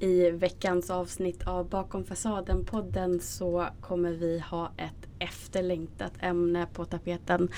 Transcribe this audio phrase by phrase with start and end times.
[0.00, 7.48] I veckans avsnitt av Bakom fasaden-podden så kommer vi ha ett efterlängtat ämne på tapeten.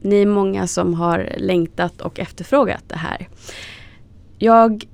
[0.00, 3.28] Ni är många som har längtat och efterfrågat det här.
[4.38, 4.84] Jag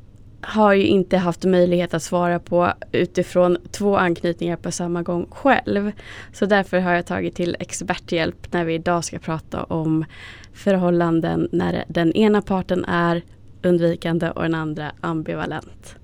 [0.41, 5.93] har ju inte haft möjlighet att svara på utifrån två anknytningar på samma gång själv.
[6.33, 10.05] Så därför har jag tagit till experthjälp när vi idag ska prata om
[10.53, 13.23] förhållanden när den ena parten är
[13.63, 15.97] undvikande och den andra ambivalent.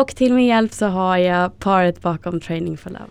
[0.00, 3.04] Och till min hjälp så har jag paret bakom Training for Love.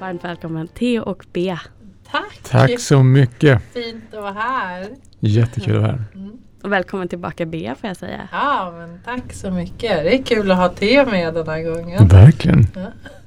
[0.00, 1.60] Varmt välkommen Theo och Bea.
[2.12, 2.40] Tack!
[2.42, 3.62] Tack så mycket.
[3.72, 4.88] Fint att vara här.
[5.20, 6.04] Jättekul att vara här.
[6.14, 6.30] Mm.
[6.62, 8.28] Och välkommen tillbaka Bea får jag säga.
[8.32, 10.04] Ja, men tack så mycket.
[10.04, 12.08] Det är kul att ha te med den här gången.
[12.08, 12.66] Verkligen.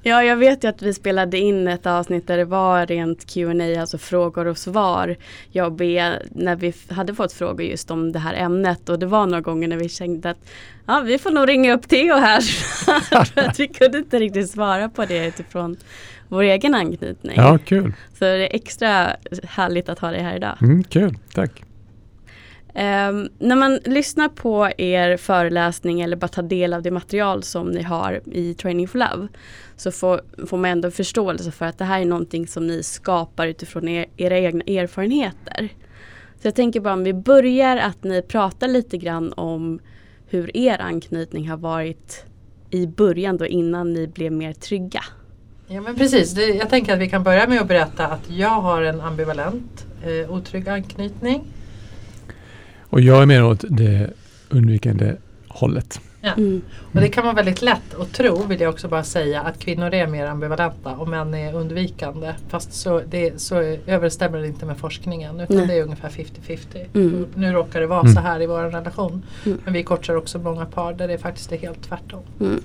[0.03, 3.81] Ja, jag vet ju att vi spelade in ett avsnitt där det var rent Q&A,
[3.81, 5.16] alltså frågor och svar.
[5.52, 9.06] Jag och Bea, när vi hade fått frågor just om det här ämnet och det
[9.06, 10.45] var några gånger när vi kände att
[10.86, 12.42] ja, vi får nog ringa upp Theo här.
[13.25, 15.78] För att vi kunde inte riktigt svara på det utifrån
[16.28, 17.34] vår egen anknytning.
[17.36, 17.94] Ja, kul.
[18.14, 20.58] Så det är extra härligt att ha dig här idag.
[20.62, 21.64] Mm, kul, tack.
[22.75, 27.71] Um, när man lyssnar på er föreläsning eller bara tar del av det material som
[27.71, 29.27] ni har i Training for Love
[29.75, 33.47] så får, får man ändå förståelse för att det här är någonting som ni skapar
[33.47, 35.69] utifrån er, era egna erfarenheter.
[36.41, 39.79] Så jag tänker bara om vi börjar att ni pratar lite grann om
[40.27, 42.25] hur er anknytning har varit
[42.69, 45.03] i början då innan ni blev mer trygga.
[45.67, 46.31] Ja, men precis.
[46.31, 49.85] Det, jag tänker att vi kan börja med att berätta att jag har en ambivalent,
[50.03, 51.53] eh, otrygg anknytning.
[52.94, 54.09] Och jag är mer åt det
[54.49, 55.16] undvikande
[55.47, 56.02] hållet.
[56.22, 56.33] Ja.
[56.38, 56.61] Mm.
[56.94, 59.94] Och det kan vara väldigt lätt att tro, vill jag också bara säga, att kvinnor
[59.94, 62.34] är mer ambivalenta och män är undvikande.
[62.50, 63.56] Fast så, det, så
[63.88, 65.68] överensstämmer det inte med forskningen utan Nej.
[65.68, 66.57] det är ungefär 50-50.
[66.94, 67.28] Mm.
[67.35, 68.13] Nu råkar det vara Mm.
[68.13, 69.23] så här i vår relation.
[69.45, 69.57] Mm.
[69.63, 72.23] Men vi coachar också många par där det faktiskt är helt tvärtom.
[72.39, 72.62] Mm.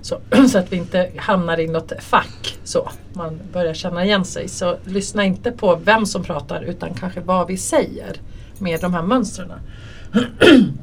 [0.00, 4.48] Så, så att vi inte hamnar i något fack så man börjar känna igen sig.
[4.48, 8.16] Så lyssna inte på vem som pratar utan kanske vad vi säger
[8.60, 9.52] med de här mönstren.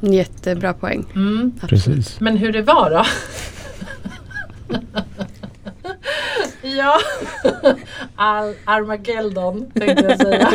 [0.01, 1.05] Jättebra poäng.
[1.15, 1.51] Mm.
[1.61, 2.19] Precis.
[2.19, 3.03] Men hur det var då?
[6.61, 6.97] ja,
[8.15, 10.51] Al Armageddon tänkte jag säga.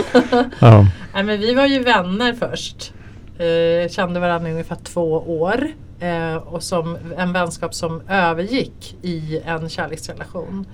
[0.59, 2.93] Ja, Nej, men vi var ju vänner först.
[3.39, 5.67] Eh, kände varandra i ungefär två år.
[6.01, 10.67] Eh, och som en vänskap som övergick i en kärleksrelation.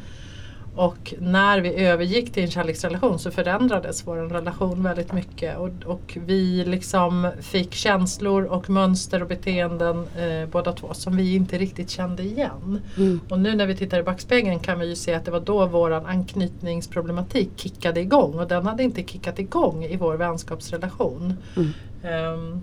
[0.76, 5.58] Och när vi övergick till en kärleksrelation så förändrades vår relation väldigt mycket.
[5.58, 11.34] Och, och vi liksom fick känslor och mönster och beteenden eh, båda två som vi
[11.34, 12.80] inte riktigt kände igen.
[12.96, 13.20] Mm.
[13.28, 15.66] Och nu när vi tittar i backspegeln kan vi ju se att det var då
[15.66, 21.34] våran anknytningsproblematik kickade igång och den hade inte kickat igång i vår vänskapsrelation.
[21.56, 21.72] Mm.
[22.02, 22.60] Ehm,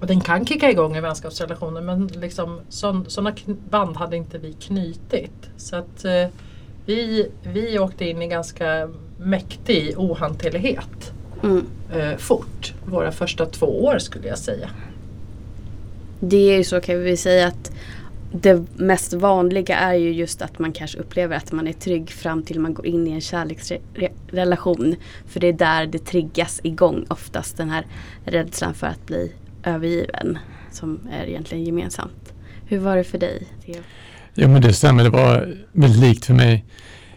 [0.00, 3.32] och den kan kicka igång i vänskapsrelationer men liksom sådana
[3.70, 5.50] band hade inte vi knutit.
[5.56, 6.28] Så att eh,
[6.86, 8.88] vi, vi åkte in i ganska
[9.18, 11.66] mäktig ohanterlighet Mm.
[11.92, 12.74] eh, fort.
[12.84, 14.70] Våra första två år skulle jag säga.
[16.20, 17.72] Det är ju så kan vi säga att
[18.32, 22.42] det mest vanliga är ju just att man kanske upplever att man är trygg fram
[22.42, 24.96] till man går in i en kärleksrelation.
[25.26, 27.86] För det är där det triggas igång oftast den här
[28.24, 29.32] rädslan för att bli
[29.64, 30.38] övergiven
[30.72, 32.32] som är egentligen gemensamt.
[32.66, 33.42] Hur var det för dig?
[33.66, 33.74] Theo?
[34.36, 35.04] Ja men det stämmer.
[35.04, 36.64] Det var väldigt likt för mig.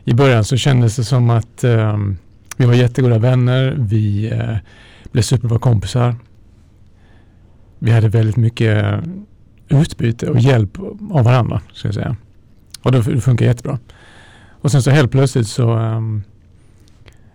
[0.03, 2.18] I början så kändes det som att um,
[2.57, 3.75] vi var jättegoda vänner.
[3.80, 4.57] Vi uh,
[5.12, 6.16] blev superbra kompisar.
[7.79, 9.00] Vi hade väldigt mycket eh,
[9.81, 10.79] utbyte och hjälp
[11.12, 12.16] av varandra, ska jag säga.
[12.81, 13.79] Och det, funkar jättebra.
[14.62, 16.24] Och sen så helt plötsligt så, um,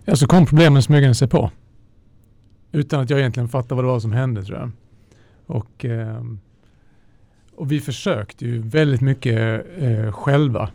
[0.05, 1.51] ja, så kom problemen smygande sig på.
[2.71, 4.71] Utan att jag egentligen fattade vad det var som hände tror jag.
[5.45, 6.39] Och, um,
[7.55, 10.69] och vi försökte ju väldigt mycket eh, själva.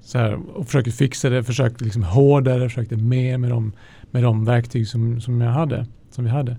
[0.00, 3.72] Så här, och försökte fixa det, försökte liksom hårdare, försökte mer med de,
[4.10, 5.86] med de verktyg som, som jag hade.
[6.10, 6.56] Som vi hade.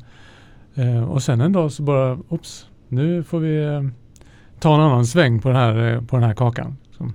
[0.75, 3.83] Eh, och sen en dag så bara, oops, nu får vi eh,
[4.59, 6.77] ta en annan sväng på den här, eh, på den här kakan.
[6.97, 7.11] Så.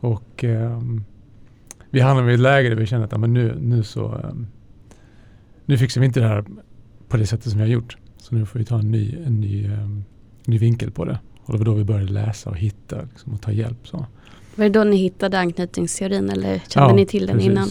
[0.00, 0.82] Och eh,
[1.90, 4.30] vi hamnade i ett läge där vi kände att ja, men nu, nu så eh,
[5.64, 6.44] nu fixar vi inte det här
[7.08, 7.96] på det sättet som vi har gjort.
[8.16, 9.70] Så nu får vi ta en ny, en ny,
[10.48, 11.18] ny vinkel på det.
[11.44, 13.88] Och det var då vi började läsa och hitta liksom, och ta hjälp.
[13.88, 14.06] Så.
[14.54, 17.50] Var det då ni hittade anknytningsteorin eller kände ni till den precis.
[17.50, 17.68] innan?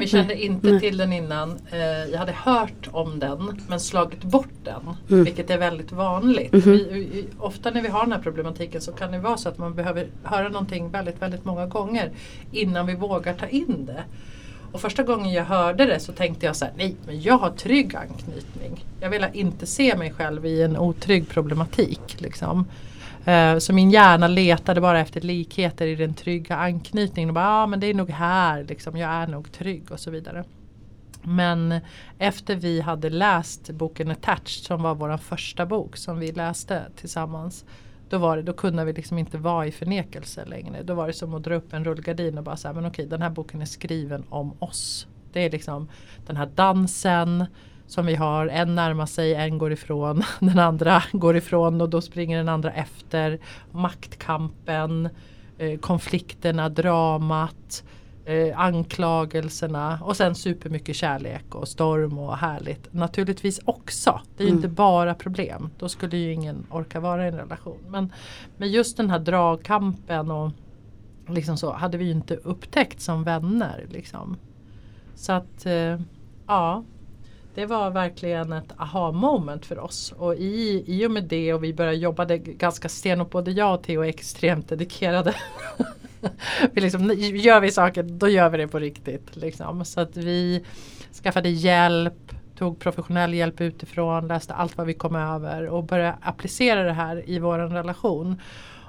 [0.00, 0.80] vi kände inte Nej.
[0.80, 1.50] till den innan.
[1.70, 1.78] Eh,
[2.12, 4.80] jag hade hört om den men slagit bort den.
[5.10, 5.24] Mm.
[5.24, 6.52] Vilket är väldigt vanligt.
[6.52, 6.72] Mhm.
[6.72, 9.58] Vi, vi, ofta när vi har den här problematiken så kan det vara så att
[9.58, 12.10] man behöver höra någonting väldigt, väldigt många gånger
[12.52, 14.04] innan vi vågar ta in det.
[14.72, 17.50] Och första gången jag hörde det så tänkte jag så här, nej men jag har
[17.50, 18.84] trygg anknytning.
[19.00, 22.20] Jag vill inte se mig själv i en otrygg problematik.
[22.20, 22.64] Liksom.
[23.24, 27.30] Eh, så min hjärna letade bara efter likheter i den trygga anknytningen.
[27.30, 30.10] Och bara, ah, men det är nog här, liksom, jag är nog trygg och så
[30.10, 30.44] vidare.
[31.22, 31.80] Men
[32.18, 37.64] efter vi hade läst boken Attached som var vår första bok som vi läste tillsammans.
[38.08, 40.82] Då, var det, då kunde vi liksom inte vara i förnekelse längre.
[40.82, 43.22] Då var det som att dra upp en rullgardin och bara säga men okej den
[43.22, 45.06] här boken är skriven om oss.
[45.32, 45.88] Det är liksom
[46.26, 47.44] den här dansen
[47.86, 48.46] som vi har.
[48.46, 50.22] En närmar sig, en går ifrån.
[50.40, 53.38] Den andra går ifrån och då springer den andra efter.
[53.72, 55.08] Maktkampen,
[55.58, 57.84] eh, konflikterna, dramat,
[58.28, 62.92] eh, anklagelserna och sen supermycket kärlek och storm och härligt.
[62.94, 64.20] Naturligtvis också.
[64.36, 64.58] Det är ju Mm.
[64.58, 65.70] inte bara problem.
[65.78, 67.78] Då skulle ju ingen orka vara i en relation.
[67.88, 68.12] Men,
[68.56, 70.50] men just den här dragkampen och
[71.28, 73.86] liksom så hade vi ju inte upptäckt som vänner.
[73.90, 74.36] Liksom.
[75.14, 76.00] Så att eh,
[76.46, 76.84] ja,
[77.54, 80.12] det var verkligen ett aha moment för oss.
[80.18, 83.74] Och i, i och med det och vi började jobba det ganska stenhårt, både jag
[83.74, 85.34] och Theo är extremt dedikerade.
[86.72, 89.36] vi liksom, gör vi saker, då gör vi det på riktigt.
[89.36, 89.84] Liksom.
[89.84, 90.64] Så att vi
[91.22, 96.82] skaffade hjälp, tog professionell hjälp utifrån, läste allt vad vi kom över och började applicera
[96.82, 98.40] det här i vår relation.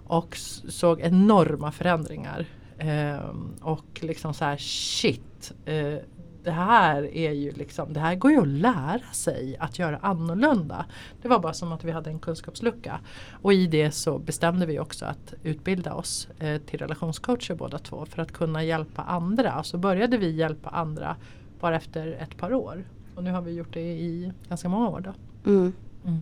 [0.08, 0.38] Och
[0.70, 2.46] såg enorma förändringar.
[2.78, 3.20] Eh,
[3.62, 5.54] och liksom så här shit.
[5.66, 5.96] Eh,
[6.44, 10.86] det här är ju liksom, det här går ju att lära sig att göra annorlunda.
[11.22, 13.00] Det var bara som att vi hade en kunskapslucka.
[13.42, 18.06] Och i det så bestämde vi också att utbilda oss eh, till relationscoacher båda två
[18.06, 19.64] för att kunna hjälpa andra.
[19.64, 21.16] Så började vi hjälpa andra
[21.60, 22.84] bara efter ett par år.
[23.16, 25.14] Och nu har vi gjort det i ganska många år då.
[25.52, 25.74] Mm.
[26.06, 26.20] Mm.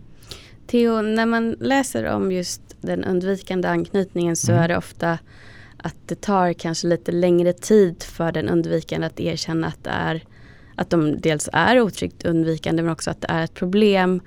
[0.66, 4.64] Theo, när man läser om just den undvikande anknytningen så Mm.
[4.64, 5.18] är det ofta
[5.82, 10.24] att det tar kanske lite längre tid för den undvikande att erkänna att det är
[10.76, 14.20] att de dels är otryggt undvikande men också att det är ett problem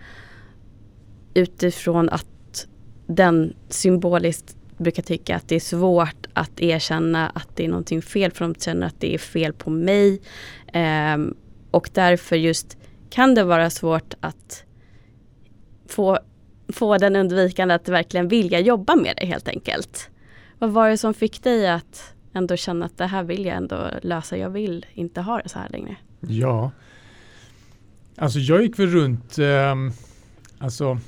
[1.34, 2.68] utifrån att
[3.08, 8.32] den symboliskt brukar tycka att det är svårt att erkänna att det är någonting fel
[8.32, 10.22] för de känner att det är fel på mig.
[10.74, 11.36] Ehm,
[11.72, 12.78] och därför just
[13.10, 14.64] kan det vara svårt att
[15.88, 16.20] få,
[16.74, 20.11] få den undvikande att verkligen vilja jobba med det helt enkelt.
[20.62, 23.90] Vad var det som fick dig att ändå känna att det här vill jag ändå
[24.02, 25.96] lösa, jag vill inte ha det så här längre?
[26.20, 26.72] Ja.
[28.18, 29.76] Alltså jag gick väl runt, eh,
[30.60, 31.00] alltså,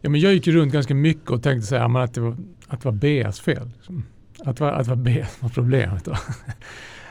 [0.00, 2.36] ja men jag gick runt ganska mycket och tänkte så här, men att det var,
[2.68, 3.70] att det var Beas fel.
[3.76, 4.04] Liksom.
[4.44, 6.04] Att, det var, att det var Bea som var problemet.
[6.04, 6.16] Då.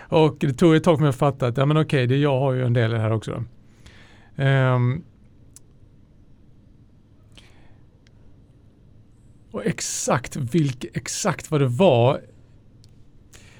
[0.17, 2.39] och det tog ett tag för mig att fatta att, ja men okej, det jag
[2.39, 3.43] har ju en del i det här också.
[4.35, 5.03] Ehm,
[9.51, 12.21] och exakt, vilk, exakt vad det var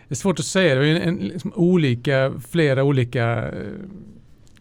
[0.07, 0.75] det är svårt att säga.
[0.75, 3.73] Det var en, en liksom olika, flera olika eh,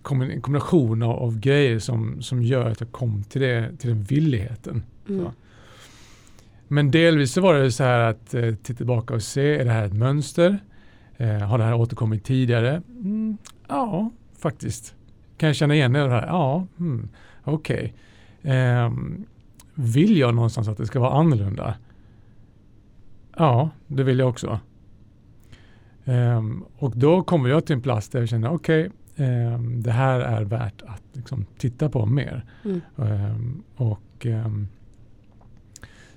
[0.02, 4.82] kombi- kombinationer av grejer som, som gör att jag kom till, det, till den villigheten.
[5.08, 5.26] Mm.
[6.69, 9.70] Men delvis så var det så här att eh, titta tillbaka och se, är det
[9.70, 10.58] här ett mönster?
[11.17, 12.82] Eh, har det här återkommit tidigare?
[12.88, 13.38] Mm,
[13.69, 14.94] ja, faktiskt.
[15.37, 16.27] Kan jag känna igen det här?
[16.27, 17.08] Ja, mm,
[17.44, 17.94] okej.
[18.43, 19.24] Ehm,
[19.77, 21.75] vill jag någonstans att det ska vara annorlunda?
[23.37, 24.61] Ja, det vill jag också.
[26.05, 30.21] Ehm, och då kommer jag till en plats där jag känner okej, ehm, det här
[30.21, 32.45] är värt att liksom, titta på mer.
[32.65, 32.81] Mm.
[32.97, 34.27] Ehm, och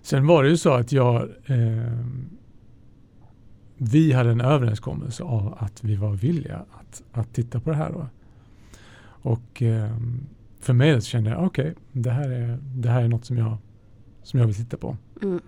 [0.02, 1.30] sen var det ju så att jag
[3.82, 7.92] vi hade en överenskommelse av att vi var villiga att, att titta på det här.
[7.92, 8.08] Då.
[9.30, 9.64] Och
[10.60, 13.58] för mig kände jag okej, det, här är, det här är något som jag,
[14.24, 14.98] som jag vill titta på.
[15.22, 15.40] Mm.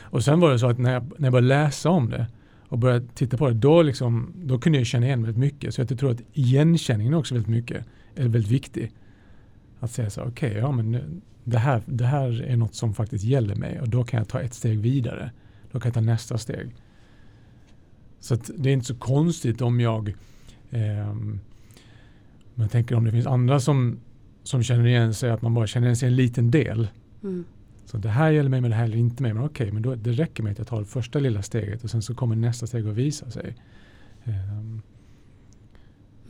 [0.00, 2.26] Och sen var det så att när jag, när jag började läsa om det
[2.68, 5.74] och började titta på det, då, liksom, då kunde jag känna igen väldigt mycket.
[5.74, 7.84] Så jag tror att igenkänningen också väldigt mycket
[8.14, 8.92] är väldigt viktig.
[9.80, 13.24] Att säga så okej, ja men nu, det, här, det här är något som faktiskt
[13.24, 15.30] gäller mig och då kan jag ta ett steg vidare.
[15.72, 16.74] Då kan jag ta nästa steg.
[18.20, 20.14] Så att det är inte så konstigt om jag
[20.70, 21.40] ehm,
[22.54, 24.00] men jag tänker om det finns andra som,
[24.50, 26.88] som känner igen sig, att man bara känner igen sig en liten del.
[27.22, 27.44] Mm.
[27.84, 29.34] Så det här gäller mig men det här gäller inte mig.
[29.34, 31.90] Men okej, men då, det räcker med att jag tar det första lilla steget och
[31.90, 33.56] sen så kommer nästa steg att visa sig.
[34.24, 34.82] Ehm,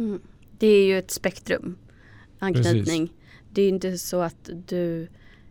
[0.00, 0.20] Mm.
[0.58, 1.76] Det är ju ett spektrum,
[2.38, 3.12] anknytning.
[3.52, 5.08] Det är ju inte så att du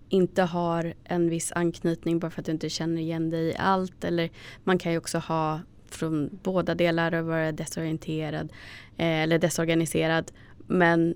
[0.10, 4.04] inte har en viss anknytning bara för att du inte känner igen dig i allt.
[4.04, 4.30] Eller
[4.64, 8.52] man kan ju också ha från båda delar och vara desorienterad
[8.98, 10.32] eh, eller desorganiserad.
[10.68, 11.16] Men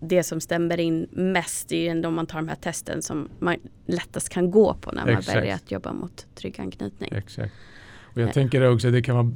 [0.00, 3.28] det som stämmer in mest är ju ändå om man tar de här testen som
[3.38, 5.36] man lättast kan gå på när man Exakt.
[5.36, 7.12] väljer att jobba mot trygg anknytning.
[7.12, 7.54] Exakt.
[8.00, 9.32] Och jag tänker också att det kan jag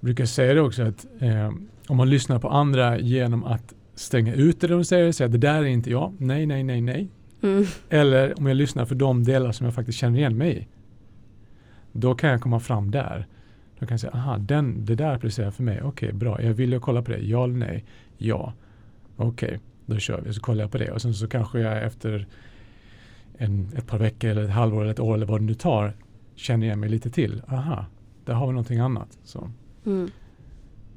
[0.00, 1.52] brukar säga det också att eh,
[1.86, 5.62] om man lyssnar på andra genom att stänga ut det de säger, säga det där
[5.62, 7.08] är inte jag, nej, nej, nej, nej.
[7.42, 7.64] Mm.
[7.88, 10.66] Eller om jag lyssnar för de delar som jag faktiskt känner igen mig i.
[11.92, 13.26] Då kan jag komma fram där.
[13.78, 15.82] Då kan jag säga, aha, den, det där applicerar för mig.
[15.82, 16.42] Okej, bra.
[16.42, 17.18] Jag vill ju kolla på det.
[17.18, 17.84] Ja eller nej?
[18.18, 18.52] Ja.
[19.16, 20.34] Okej, då kör vi.
[20.34, 20.90] Så kollar jag på det.
[20.90, 22.26] Och sen så kanske jag efter
[23.38, 25.92] en, ett par veckor eller ett halvår eller ett år eller vad det nu tar
[26.34, 27.42] känner jag mig lite till.
[27.48, 27.86] Aha,
[28.24, 29.18] där har vi någonting annat.
[29.24, 29.50] Så.
[29.86, 30.10] Mm.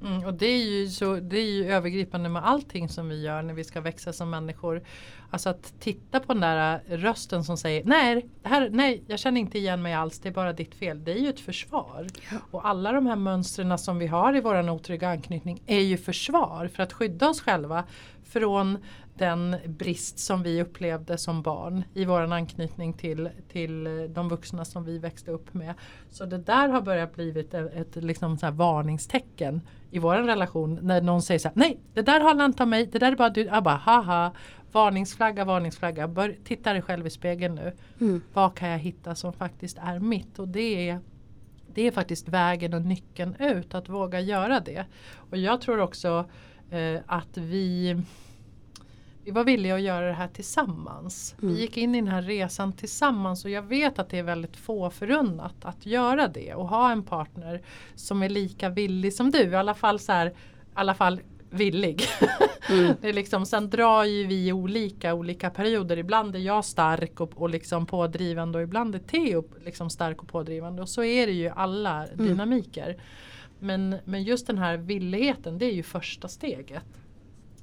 [0.01, 3.41] Mm, och det är, ju så, det är ju övergripande med allting som vi gör
[3.41, 4.83] när vi ska växa som människor.
[5.29, 9.41] Alltså att titta på den där rösten som säger nej, det här, nej, jag känner
[9.41, 11.03] inte igen mig alls, det är bara ditt fel.
[11.03, 12.07] Det är ju ett försvar.
[12.31, 12.37] Ja.
[12.51, 16.69] Och alla de här mönstren som vi har i våran otrygga anknytning är ju försvar
[16.73, 17.83] för att skydda oss själva
[18.29, 18.77] från
[19.17, 24.83] den brist som vi upplevde som barn i våran anknytning till, till de vuxna som
[24.83, 25.73] vi växte upp med.
[26.09, 31.01] Så det där har börjat blivit ett, ett liksom så varningstecken i vår relation när
[31.01, 33.29] någon säger så här, nej det där handlar inte om mig, det där är bara
[33.29, 34.31] du, jag bara haha,
[34.71, 37.73] varningsflagga, varningsflagga, Bör, titta dig själv i spegeln nu.
[38.01, 38.21] Mm.
[38.33, 40.39] Vad kan jag hitta som faktiskt är mitt?
[40.39, 40.99] Och det är,
[41.73, 44.85] det är faktiskt vägen och nyckeln ut, att våga göra det.
[45.15, 46.25] Och jag tror också
[46.71, 47.97] eh, att vi
[49.23, 51.35] vi var villiga att göra det här tillsammans.
[51.41, 51.53] Mm.
[51.53, 54.57] Vi gick in i den här resan tillsammans och jag vet att det är väldigt
[54.57, 57.61] få förunnat att göra det och ha en partner
[57.95, 59.43] som är lika villig som du.
[59.43, 60.33] I alla fall, så här, i
[60.73, 62.03] alla fall villig.
[62.69, 62.93] Mm.
[63.01, 65.97] det är liksom, sen drar ju vi olika olika perioder.
[65.97, 70.27] Ibland är jag stark och, och liksom pådrivande och ibland är Theo liksom stark och
[70.27, 70.81] pådrivande.
[70.81, 72.97] Och så är det ju alla dynamiker.
[73.59, 76.83] Men, men just den här villigheten det är ju första steget.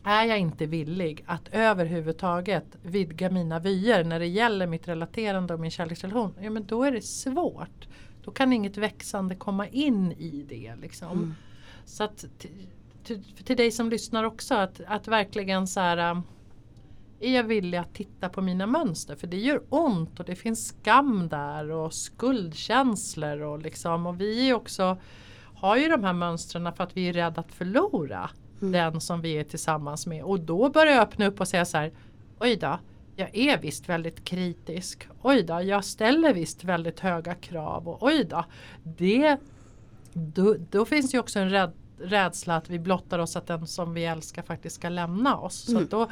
[0.05, 5.61] Är jag inte villig att överhuvudtaget vidga mina vyer när det gäller mitt relaterande och
[5.61, 6.35] min kärleksrelation.
[6.41, 7.89] Ja men då är det svårt.
[8.25, 10.75] Då kan inget växande komma in i det.
[10.81, 11.13] Liksom.
[11.13, 11.35] Mm.
[11.85, 12.25] Så att
[13.05, 16.23] till, till, dig som lyssnar också att, att verkligen så här ähm,
[17.21, 19.17] är jag villig att titta på mina mönster?
[19.17, 24.49] För det gör ont och det finns skam där och skuldkänslor och liksom och vi
[24.49, 24.99] är också
[25.57, 28.31] har ju de här mönstren för att vi är rädda att förlora
[28.63, 28.73] Mm.
[28.73, 31.77] den som vi är tillsammans med och då börjar jag öppna upp och säga så
[31.79, 31.93] här
[32.41, 32.79] Oj då,
[33.17, 35.09] jag är visst väldigt kritisk.
[35.23, 38.45] Oj då, jag ställer visst väldigt höga krav och oj då.
[38.83, 39.37] Det,
[40.13, 43.95] då, då finns ju också en rädd, rädsla att vi blottar oss att den som
[43.95, 45.55] vi älskar faktiskt ska lämna oss.
[45.65, 45.85] Så Mm.
[45.85, 46.09] att då,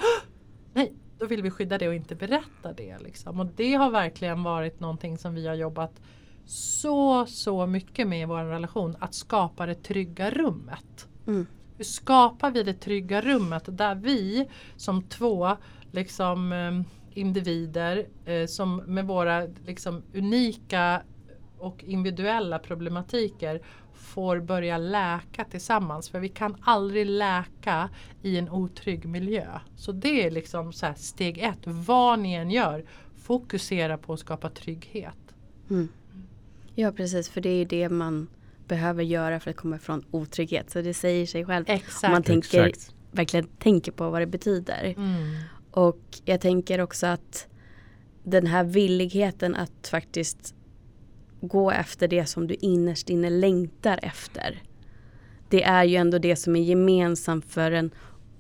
[0.72, 2.98] nej, då vill vi skydda det och inte berätta det.
[2.98, 3.40] Liksom.
[3.40, 6.00] Och det har verkligen varit någonting som vi har jobbat
[6.46, 8.96] så, så mycket med i vår relation.
[8.98, 11.08] Att skapa det trygga rummet.
[11.26, 11.46] Mm.
[11.76, 15.56] Hur skapar vi det trygga rummet där vi som två
[15.92, 16.80] liksom, eh,
[17.18, 21.02] individer eh, som med våra liksom, unika
[21.58, 26.08] och individuella problematiker får börja läka tillsammans.
[26.10, 27.90] För vi kan aldrig läka
[28.22, 29.60] i en otrygg miljö.
[29.76, 31.58] Så det är liksom så steg ett.
[31.64, 32.84] Vad ni än gör,
[33.16, 35.34] fokusera på att skapa trygghet.
[35.70, 35.88] Mm.
[36.74, 38.28] Ja precis, för det är ju det man
[38.68, 40.70] behöver göra för att komma ifrån otrygghet.
[40.70, 41.64] Så det säger sig själv.
[41.68, 42.04] Exakt.
[42.04, 42.94] Om man tänker, Exakt.
[43.10, 44.94] verkligen tänker på vad det betyder.
[44.96, 45.34] Mm.
[45.70, 47.46] Och jag tänker också att
[48.24, 50.54] den här villigheten att faktiskt
[51.40, 54.62] gå efter det som du innerst inne längtar efter.
[55.48, 57.90] Det är ju ändå det som är gemensamt för en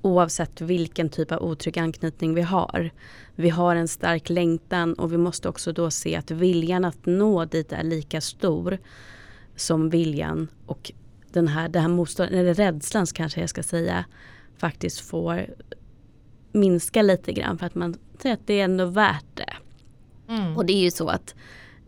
[0.04, 2.90] oavsett vilken typ av otrygg anknytning vi har.
[3.34, 7.44] Vi har en stark längtan och vi måste också då se att viljan att nå
[7.44, 8.78] dit är lika stor
[9.56, 10.92] som viljan och
[11.32, 14.04] den här, det här motståndet, eller rädslan kanske jag ska säga,
[14.56, 15.46] faktiskt får
[16.52, 19.54] minska lite grann för att man säger att det är ändå värt det.
[20.28, 20.56] Mm.
[20.56, 21.34] Och det är ju så att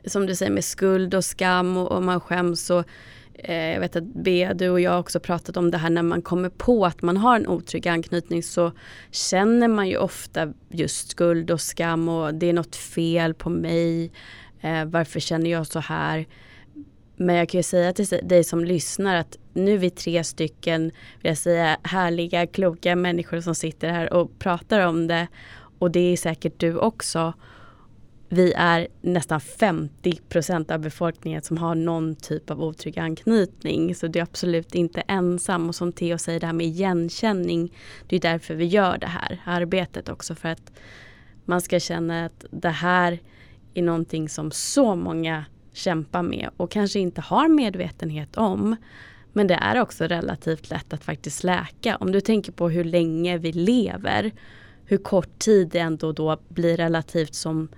[0.04, 2.85] som du säger med skuld och skam och, och man skäms och
[3.38, 6.02] Eh, jag vet att Bea, du och jag har också pratat om det här när
[6.02, 8.73] man kommer på att man har en otrygg anknytning så
[9.11, 14.12] känner man ju ofta just skuld och skam och det är något fel på mig.
[14.61, 16.26] Eh, varför känner jag så här?
[17.16, 20.83] Men jag kan ju säga till dig som lyssnar att nu är vi tre stycken,
[21.21, 25.26] vill jag säga, härliga, kloka människor som sitter här och pratar om det.
[25.78, 27.33] Och det är säkert du också.
[28.28, 33.95] Vi är nästan 50% av befolkningen som har någon typ av otrygg anknytning.
[33.95, 35.68] Så du är absolut inte ensam.
[35.68, 37.73] Och som Theo säger, det här med igenkänning.
[38.06, 40.35] Det är därför vi gör det här arbetet också.
[40.35, 40.73] För att
[41.45, 43.18] man ska känna att det här
[43.75, 48.76] är någonting som så många kämpar med och kanske inte har medvetenhet om.
[49.33, 51.97] Men det är också relativt lätt att faktiskt läka.
[51.97, 54.33] Om du tänker på hur länge vi lever,
[54.85, 57.68] hur kort tid det ändå då blir relativt som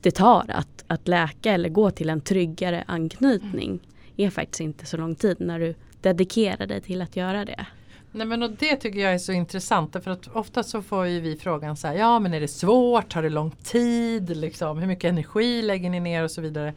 [0.00, 3.80] det tar att, att läka eller gå till en tryggare anknytning
[4.16, 7.66] är faktiskt inte så lång tid när du dedikerar dig till att göra det.
[8.12, 11.20] Nej men och det tycker jag är så intressant för att ofta så får ju
[11.20, 14.86] vi frågan så här, ja men är det svårt, tar det lång tid, liksom, hur
[14.86, 16.72] mycket energi lägger ni ner och så vidare.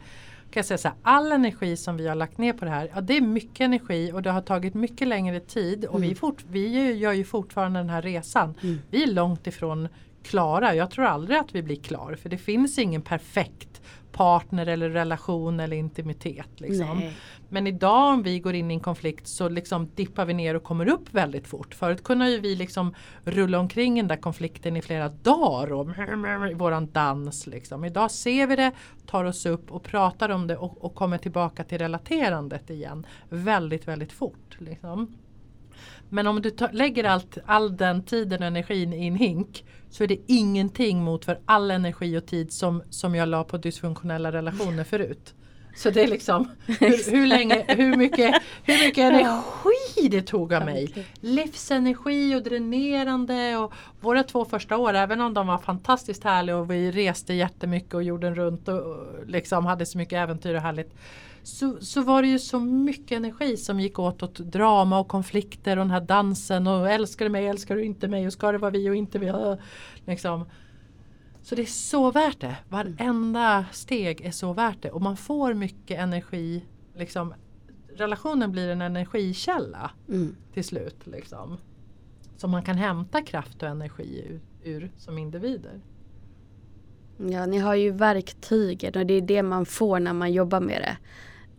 [0.50, 2.90] Kan jag säga så här, all energi som vi har lagt ner på det här,
[2.94, 6.08] ja det är mycket energi och det har tagit mycket längre tid och Mm.
[6.08, 8.54] vi, fort, vi gör ju fortfarande den här resan.
[8.62, 8.78] Mm.
[8.90, 9.88] Vi är långt ifrån
[10.22, 14.90] klara, jag tror aldrig att vi blir klar för det finns ingen perfekt partner eller
[14.90, 16.60] relation eller intimitet.
[16.60, 17.02] Liksom.
[17.48, 20.62] Men idag om vi går in i en konflikt så liksom dippar vi ner och
[20.62, 21.74] kommer upp väldigt fort.
[21.74, 25.88] Förut kunde ju vi liksom rulla omkring den där konflikten i flera dagar och
[26.50, 27.46] i våran dans.
[27.46, 27.84] Liksom.
[27.84, 28.72] Idag ser vi det,
[29.06, 33.06] tar oss upp och pratar om det och, och kommer tillbaka till relaterandet igen.
[33.28, 34.56] Väldigt, väldigt fort.
[34.58, 35.14] Liksom.
[36.08, 40.04] Men om du tar, lägger allt, all den tiden och energin i en hink så
[40.04, 44.32] är det ingenting mot för all energi och tid som, som jag la på dysfunktionella
[44.32, 45.34] relationer förut.
[45.76, 50.64] Så det är liksom hur, hur, länge, hur, mycket, hur mycket energi det tog av
[50.64, 51.06] mig.
[51.20, 56.70] Livsenergi och dränerande och våra två första år även om de var fantastiskt härliga och
[56.70, 58.82] vi reste jättemycket och jorden runt och
[59.22, 60.94] och liksom hade så mycket äventyr och härligt.
[61.42, 65.76] Så, så var det ju så mycket energi som gick åt åt drama och konflikter
[65.76, 68.58] och den här dansen och älskar du mig, älskar du inte mig och ska det
[68.58, 69.56] vara vi och inte vi.
[70.04, 70.44] Liksom.
[71.42, 72.56] Så det är så värt det.
[72.68, 76.64] Varenda steg är så värt det och man får mycket energi.
[76.96, 77.34] Liksom,
[77.96, 80.36] relationen blir en energikälla Mm.
[80.54, 81.06] till slut.
[81.06, 81.56] Liksom.
[82.36, 84.40] Som man kan hämta kraft och energi ur,
[84.72, 85.80] ur som individer.
[87.30, 90.82] Ja, ni har ju verktygen och det är det man får när man jobbar med
[90.82, 90.96] det.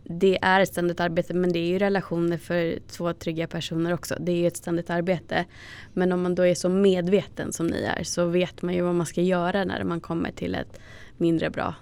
[0.04, 4.16] Det är ett ständigt arbete men det är ju relationer för två trygga personer också.
[4.20, 5.44] Det är ju ett ständigt arbete.
[5.92, 8.94] Men om man då är så medveten som ni är så vet man ju vad
[8.94, 10.80] man ska göra när man kommer till ett
[11.16, 11.74] mindre bra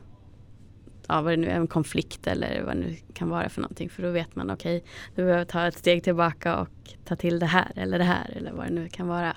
[1.08, 3.90] ja, vad det nu är, en konflikt eller vad det nu kan vara för någonting.
[3.90, 7.38] För då vet man okej, okay, du behöver ta ett steg tillbaka och ta till
[7.38, 9.36] det här eller det här eller vad det nu kan vara.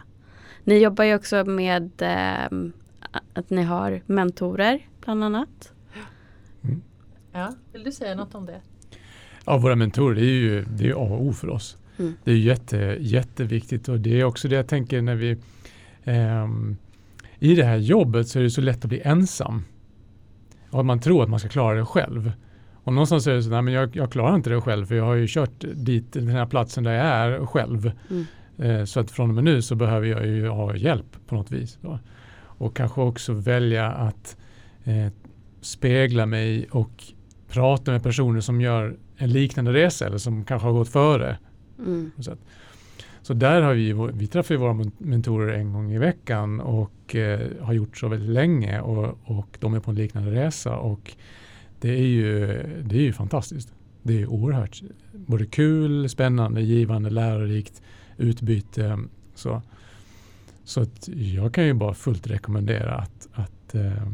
[0.64, 2.72] Ni jobbar ju också med eh,
[3.34, 5.74] att ni har mentorer bland annat.
[7.32, 8.62] Ja, vill du säga något om det?
[9.46, 11.78] Ja, våra mentorer det är ju det är A och O för oss.
[11.98, 12.14] Mm.
[12.24, 15.38] Det är jätte, jätteviktigt och det är också det jag tänker när vi
[16.04, 16.78] ehm,
[17.40, 19.64] i det här jobbet så är det så lätt att bli ensam.
[20.70, 22.32] Och att man tror att man ska klara det själv.
[22.74, 25.04] Och någonstans är det så nej men jag, jag klarar inte det själv för jag
[25.04, 27.92] har ju kört dit den här platsen där jag är själv.
[28.10, 28.26] Mm.
[28.58, 31.52] Eh, så att från och med nu så behöver jag ju ha hjälp på något
[31.52, 31.78] vis.
[31.82, 32.00] Då.
[32.38, 34.38] Och kanske också välja att
[34.84, 35.08] eh,
[35.62, 37.04] spegla mig och
[37.48, 41.38] prata med personer som gör en liknande resa eller som kanske har gått före.
[41.80, 42.12] Mm.
[42.20, 42.36] Så,
[43.22, 47.50] så där har vi, vi träffar våra men- mentorer en gång i veckan och eh,
[47.62, 51.16] har gjort så väldigt länge och, och de är på en liknande resa och
[51.80, 52.48] det är ju,
[52.84, 53.74] det är ju fantastiskt.
[54.04, 57.82] Det är ju oerhört både kul, spännande, givande, lärorikt,
[58.18, 59.00] utbyte.
[59.36, 59.62] Så,
[60.64, 64.08] så att jag kan ju bara fullt rekommendera att, att eh,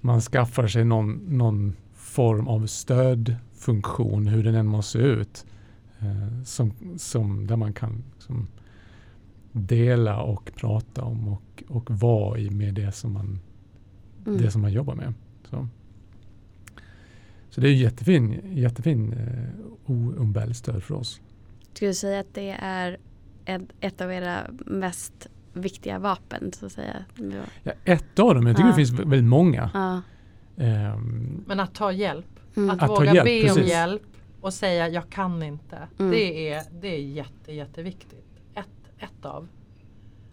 [0.00, 2.66] man skaffar sig någon, någon form av
[3.62, 5.46] stödfunktion, hur den än må se ut,
[6.00, 8.46] eh, som, som, där man kan liksom,
[9.52, 13.38] dela och prata om och, och vara i med det som man,
[14.26, 14.38] Mm.
[14.42, 15.14] det som man jobbar med.
[15.50, 15.68] Så,
[17.50, 21.20] så det är jättefin, jättefin eh, oumbärligt stöd för oss.
[21.72, 22.96] Skulle du säga att det är
[23.44, 27.04] ett, ett av era mest viktiga vapen så att säga?
[27.62, 28.76] Ja, ett av dem, jag tycker Ja.
[28.76, 29.70] det finns väldigt många.
[29.74, 30.02] Ja.
[30.64, 32.31] Ehm, Men att ta hjälp.
[32.56, 32.70] Mm.
[32.70, 33.70] Att, Att våga hjälp, be om precis.
[33.70, 34.02] hjälp
[34.40, 35.78] och säga jag kan inte.
[35.98, 36.10] Mm.
[36.10, 38.26] Det, är, det är jätte, jätteviktigt.
[38.54, 39.48] Ett, ett av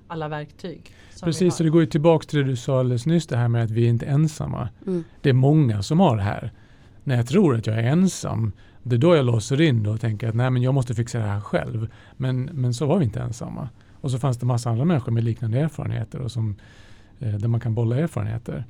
[0.08, 0.94] alla verktyg.
[1.24, 1.66] Precis, så har.
[1.66, 3.86] det går ju tillbaka till det du sa alldeles nyss, det här med att vi
[3.86, 4.70] är inte ensamma.
[4.88, 5.04] Mm.
[5.22, 6.52] Det är många som har det här.
[7.04, 8.52] När jag tror att jag är ensam,
[8.84, 11.26] det är då jag låser in och tänker att nej men jag måste fixa det
[11.26, 11.88] här själv.
[12.18, 13.70] Men, men så var vi inte ensamma.
[14.02, 16.56] Och så fanns det massa andra människor med liknande erfarenheter och som,
[17.20, 18.66] eh, där man kan bolla erfarenheter.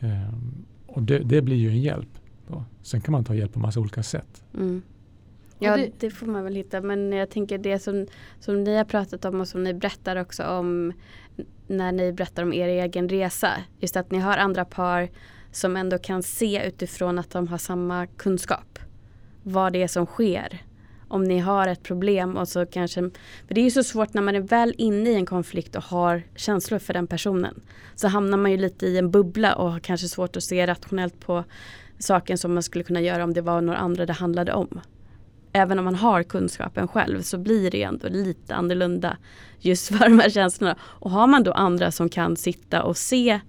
[0.00, 2.08] Ehm, och det, det blir ju en hjälp.
[2.52, 2.64] Då.
[2.82, 4.42] Sen kan man ta hjälp på massa olika sätt.
[4.54, 4.82] Mm.
[5.58, 6.80] Ja, det- det, får man väl hitta.
[6.80, 8.06] Men jag tänker det som,
[8.40, 10.92] som ni har pratat om och som ni berättar också om
[11.66, 13.50] när ni berättar om er egen resa.
[13.80, 15.08] Just att ni har andra par
[15.52, 18.78] som ändå kan se utifrån att de har samma kunskap.
[19.42, 20.62] Vad det är som sker.
[21.08, 23.00] Om ni har ett problem och så kanske,
[23.46, 25.82] för det är ju så svårt när man är väl inne i en konflikt och
[25.82, 27.60] har känslor för den personen.
[27.94, 31.20] Så hamnar man ju lite i en bubbla och har kanske svårt att se rationellt
[31.20, 31.44] på
[32.02, 34.80] saken som man skulle kunna göra om det var några andra det handlade om.
[35.52, 39.16] Även om man har kunskapen själv så blir det ändå lite annorlunda
[39.58, 40.76] just för de här känslorna.
[40.82, 43.40] Och har man då andra som kan sitta och se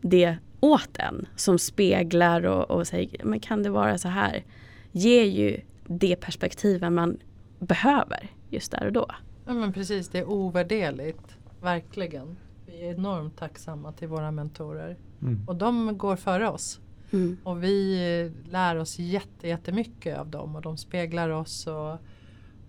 [0.00, 4.44] det åt en som speglar och, och säger men kan det vara så här?
[4.92, 7.18] Ger ju det perspektiven man
[7.58, 9.06] behöver just där och då.
[9.46, 11.36] Ja men precis, det är ovärderligt.
[11.62, 12.36] Verkligen.
[12.66, 14.96] Vi är enormt tacksamma till våra mentorer.
[15.22, 15.44] Mm.
[15.48, 16.80] Och de går före oss.
[17.10, 17.36] Mm.
[17.44, 21.98] Och vi lär oss jätte, jättemycket av dem och de speglar oss och,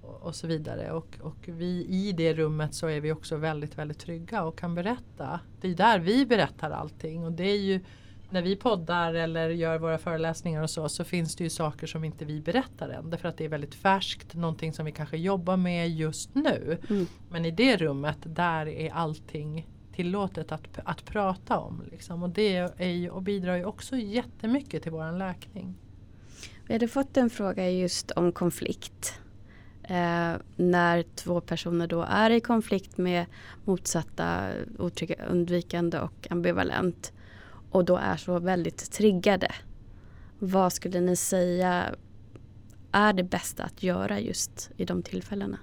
[0.01, 0.91] och så vidare.
[0.91, 4.75] Och, och vi i det rummet så är vi också väldigt, väldigt trygga och kan
[4.75, 5.39] berätta.
[5.61, 7.79] Det är där vi berättar allting och det är ju
[8.29, 12.03] när vi poddar eller gör våra föreläsningar och så så finns det ju saker som
[12.03, 13.09] inte vi berättar än.
[13.09, 16.77] Därför att det är väldigt färskt, någonting som vi kanske jobbar med just nu.
[16.89, 17.07] Mm.
[17.29, 21.83] Men i det rummet där är allting tillåtet att, att prata om.
[21.91, 22.23] Liksom.
[22.23, 25.75] Och det är ju, och bidrar ju också jättemycket till våran läkning.
[26.67, 29.19] Vi hade fått en fråga just om konflikt.
[29.83, 33.25] Eh, när två personer då är i konflikt med
[33.65, 37.13] motsatta, otrygga, undvikande och ambivalent
[37.71, 39.51] och då är så väldigt triggade.
[40.39, 41.95] Vad skulle ni säga
[42.91, 45.59] är det bästa att göra just i de tillfällena?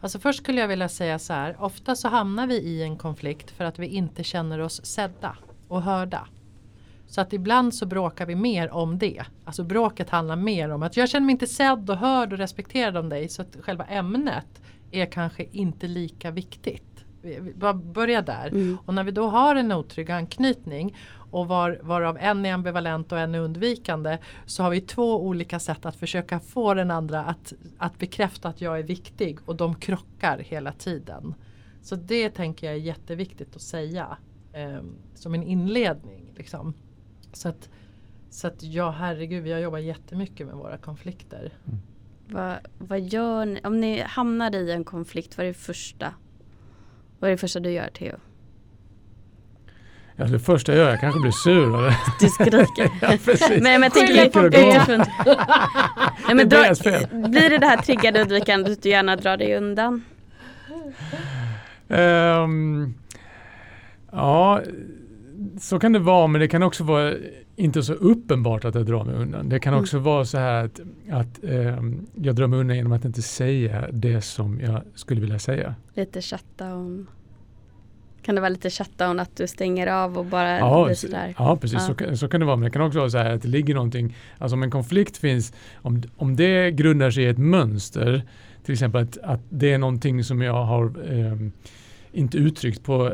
[0.00, 1.56] Alltså först skulle jag vilja säga så här.
[1.60, 5.36] Ofta så hamnar vi i en konflikt för att vi inte känner oss sedda
[5.68, 6.28] och hörda.
[7.06, 9.24] Så att ibland så bråkar vi mer om det.
[9.44, 12.96] Alltså bråket handlar mer om att jag känner mig inte sedd och hörd och respekterad
[12.96, 13.28] om dig.
[13.28, 16.82] Så att själva ämnet är kanske inte lika viktigt
[17.74, 18.48] börja där.
[18.48, 18.78] Mm.
[18.84, 20.96] Och när vi då har en otrygg anknytning
[21.36, 25.58] och var, varav en är ambivalent och en är undvikande så har vi två olika
[25.58, 29.74] sätt att försöka få den andra att, att bekräfta att jag är viktig och de
[29.74, 31.34] krockar hela tiden.
[31.82, 34.16] Så det tänker jag är jätteviktigt att säga
[34.52, 34.80] eh,
[35.14, 36.32] som en inledning.
[36.36, 36.74] Liksom.
[37.32, 37.70] Så att,
[38.30, 41.52] så att ja herregud vi har jobbat jättemycket med våra konflikter.
[41.66, 41.78] Mm.
[42.28, 46.14] Vad, vad gör ni, om ni hamnar i en konflikt, vad är det första
[47.18, 48.16] vad är det första du gör Theo?
[50.18, 51.78] Ja, det första jag gör, jag kanske blir sur.
[51.78, 51.96] Eller?
[52.20, 52.90] Du skriker.
[53.02, 53.62] ja, precis.
[53.62, 54.50] men jag tänker utifrån...
[56.26, 56.74] Nej, men dra,
[57.28, 60.04] blir det det här triggade undvikande att du gärna drar dig undan?
[61.88, 62.94] Um,
[64.12, 64.62] ja,
[65.60, 67.14] så kan det vara men det kan också vara
[67.56, 69.48] inte så uppenbart att jag drar mig undan.
[69.48, 69.82] Det kan mm.
[69.82, 73.88] också vara så här att, att um, jag drar mig undan genom att inte säga
[73.92, 75.74] det som jag skulle vilja säga.
[75.94, 77.06] Lite shutdown.
[78.26, 81.34] Kan det vara lite shutdown att du stänger av och bara ja, blir sådär?
[81.38, 81.86] Ja precis, ja.
[81.86, 82.56] Så, kan, så kan det vara.
[82.56, 85.16] Men det kan också vara så här att det ligger någonting, alltså om en konflikt
[85.16, 88.22] finns, om, om det grundar sig i ett mönster,
[88.64, 91.52] till exempel att, att det är någonting som jag har um,
[92.12, 93.12] inte uttryckt på,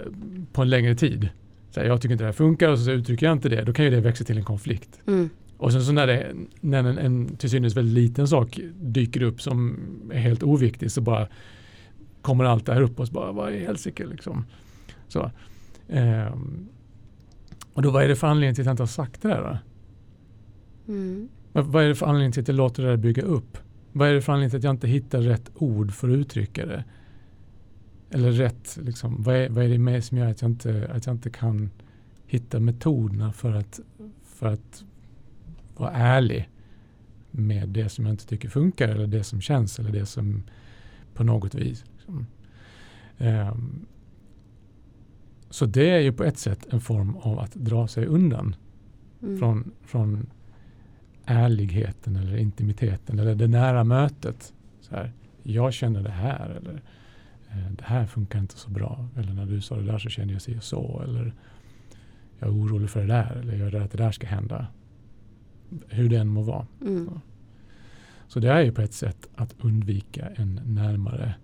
[0.53, 1.29] på en längre tid
[1.71, 3.73] så här, jag tycker inte det här funkar och så, uttrycker jag inte det, då
[3.73, 5.01] kan ju det växa till en konflikt.
[5.07, 5.31] Mm.
[5.57, 9.43] Och sen så när, det, när en, en till synes väldigt liten sak dyker upp
[9.43, 9.79] som
[10.13, 11.29] är helt oviktig så bara
[12.23, 14.45] kommer allt det här upp och så bara, vad i helsike liksom.
[15.13, 15.31] Så.
[15.89, 16.69] Um,
[17.73, 19.59] och då vad är det för anledning till att jag inte har sagt det där?
[20.89, 21.29] Mm.
[21.53, 23.59] Vad är det för anledning till att jag låter det där bygga upp?
[23.93, 26.67] Vad är det för anledning till att jag inte hittar rätt ord för att uttrycka
[26.67, 26.85] det?
[28.15, 31.07] eller rätt, liksom, vad, är, vad är det med som gör att jag, inte, att
[31.07, 31.71] jag inte kan
[32.27, 33.81] hitta metoderna för att,
[34.25, 34.85] för att
[35.77, 36.49] vara ärlig
[37.31, 40.43] med det som jag inte tycker funkar eller det som känns eller det som
[41.15, 41.85] på något vis.
[41.93, 42.27] Liksom.
[43.19, 43.87] Um,
[45.53, 48.57] så det är ju på ett sätt en form av att dra sig undan
[49.23, 49.39] mm.
[49.39, 50.31] från, från
[51.25, 54.53] ärligheten eller intimiteten eller det nära mötet.
[54.81, 55.13] Så här,
[55.43, 56.83] jag känner det här eller
[57.53, 59.09] Eh, det här funkar inte så bra.
[59.17, 61.03] Eller när du sa det där så kände jag sig så.
[61.05, 61.35] Eller
[62.39, 63.37] jag är orolig för det där.
[63.37, 64.67] Eller jag är rädd att det där ska hända.
[65.89, 66.67] Hur det än må vara.
[66.81, 67.07] Mm.
[67.07, 67.21] Så.
[68.29, 71.35] så det är ju på ett sätt att undvika en närmare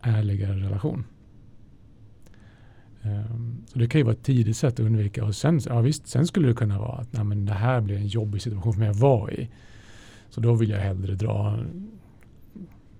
[0.00, 1.04] ärligare relation.
[3.04, 5.24] Um, så det kan ju vara ett tidigt sätt att undvika.
[5.24, 7.96] Och sen, ja visst, sen skulle det kunna vara att nej, men det här blir
[7.96, 9.48] en jobbig situation för mig att vara i.
[10.30, 11.58] Så då vill jag hellre dra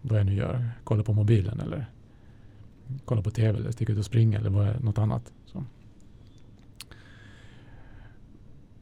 [0.03, 1.87] vad jag nu gör, kolla på mobilen eller
[3.05, 5.33] kolla på tv eller sticka ut och springa eller vad, något annat.
[5.47, 5.65] Så.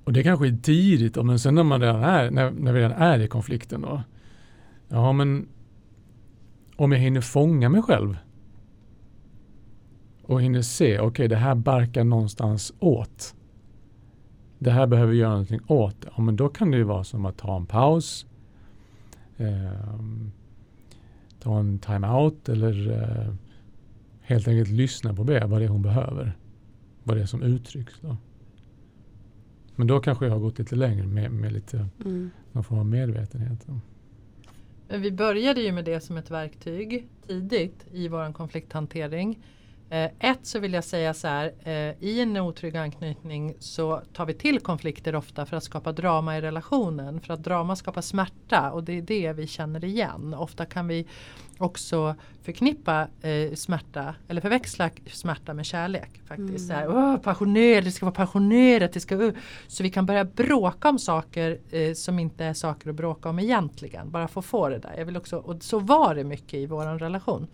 [0.04, 2.92] Och det kanske är tidigt, men sen när man redan är, när, när vi redan
[3.02, 4.02] är i konflikten då.
[4.88, 5.48] Ja men
[6.76, 8.16] om jag hinner fånga mig själv
[10.22, 13.34] och hinner se, okej okay, det här barkar någonstans åt.
[14.58, 15.96] Det här behöver göra någonting åt.
[16.16, 18.26] Ja men då kan det ju vara som att ta en paus.
[19.36, 19.72] Eh,
[21.40, 23.34] ta en time-out eller eh,
[24.20, 26.36] helt enkelt lyssna på Bea, vad det är hon behöver.
[27.04, 27.94] Vad det är som uttrycks.
[28.00, 28.16] Då.
[29.76, 32.30] Men då kanske jag har gått lite längre med, med lite Mm.
[32.52, 33.66] någon form av medvetenhet.
[34.88, 39.38] Men vi började ju med det som ett verktyg tidigt i vår konflikthantering.
[39.92, 44.26] Eh, ett så vill jag säga så här, eh, i en otrygg anknytning så tar
[44.26, 47.20] vi till konflikter ofta för att skapa drama i relationen.
[47.20, 50.34] För att drama skapar smärta och det är det vi känner igen.
[50.34, 51.06] Ofta kan vi
[51.58, 56.20] också förknippa eh, smärta eller förväxla smärta med kärlek.
[56.26, 56.48] faktiskt.
[56.48, 56.58] Mm.
[56.58, 58.92] Så här, "Åh, passionerat, det ska vara passionerat.
[58.92, 59.32] Det ska, uh."
[59.68, 63.38] Så vi kan börja bråka om saker eh, som inte är saker att bråka om
[63.38, 64.10] egentligen.
[64.10, 64.94] Bara få få det där.
[64.98, 67.48] Jag vill också, och så var det mycket i vår relation.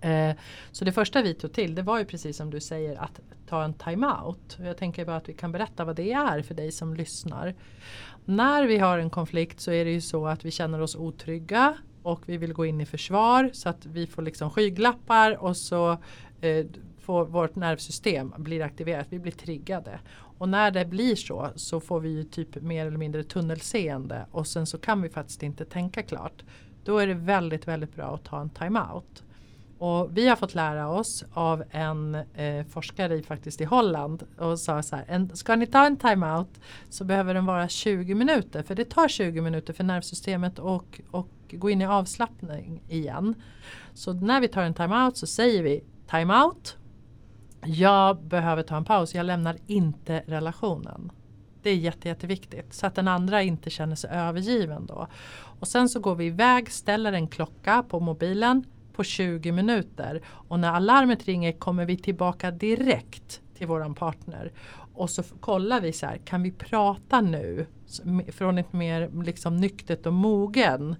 [0.00, 0.36] Eh,
[0.72, 3.64] så det första vi tog till det var ju precis som du säger att ta
[3.64, 4.58] en time-out.
[4.60, 7.54] Jag tänker bara att vi kan berätta vad det är för dig som lyssnar.
[8.24, 11.76] När vi har en konflikt så är det ju så att vi känner oss otrygga
[12.02, 15.90] och vi vill gå in i försvar så att vi får liksom skygglappar och så
[16.40, 16.66] eh,
[16.98, 19.06] får vårt nervsystem blir aktiverat.
[19.10, 20.00] Vi blir triggade.
[20.38, 24.46] Och när det blir så så får vi ju typ mer eller mindre tunnelseende och
[24.46, 26.44] sen så kan vi faktiskt inte tänka klart.
[26.84, 29.22] Då är det väldigt, väldigt bra att ta en time-out.
[29.80, 34.58] Och vi har fått lära oss av en eh, forskare i, faktiskt i Holland och
[34.58, 38.62] sa så här, en, ska ni ta en timeout så behöver den vara 20 minuter
[38.62, 43.34] för det tar 20 minuter för nervsystemet och, och gå in i avslappning igen.
[43.94, 46.76] Så när vi tar en timeout så säger vi timeout.
[47.64, 51.12] Jag behöver ta en paus, jag lämnar inte relationen.
[51.62, 55.06] Det är jätte, jätteviktigt så att den andra inte känner sig övergiven då.
[55.60, 58.64] Och sen så går vi iväg, ställer en klocka på mobilen
[59.00, 64.52] på 20 minuter och när alarmet ringer kommer vi tillbaka direkt till våran partner
[64.94, 67.66] och så kollar vi så här, kan vi prata nu
[68.32, 70.96] från ett mer liksom nyktert och mogen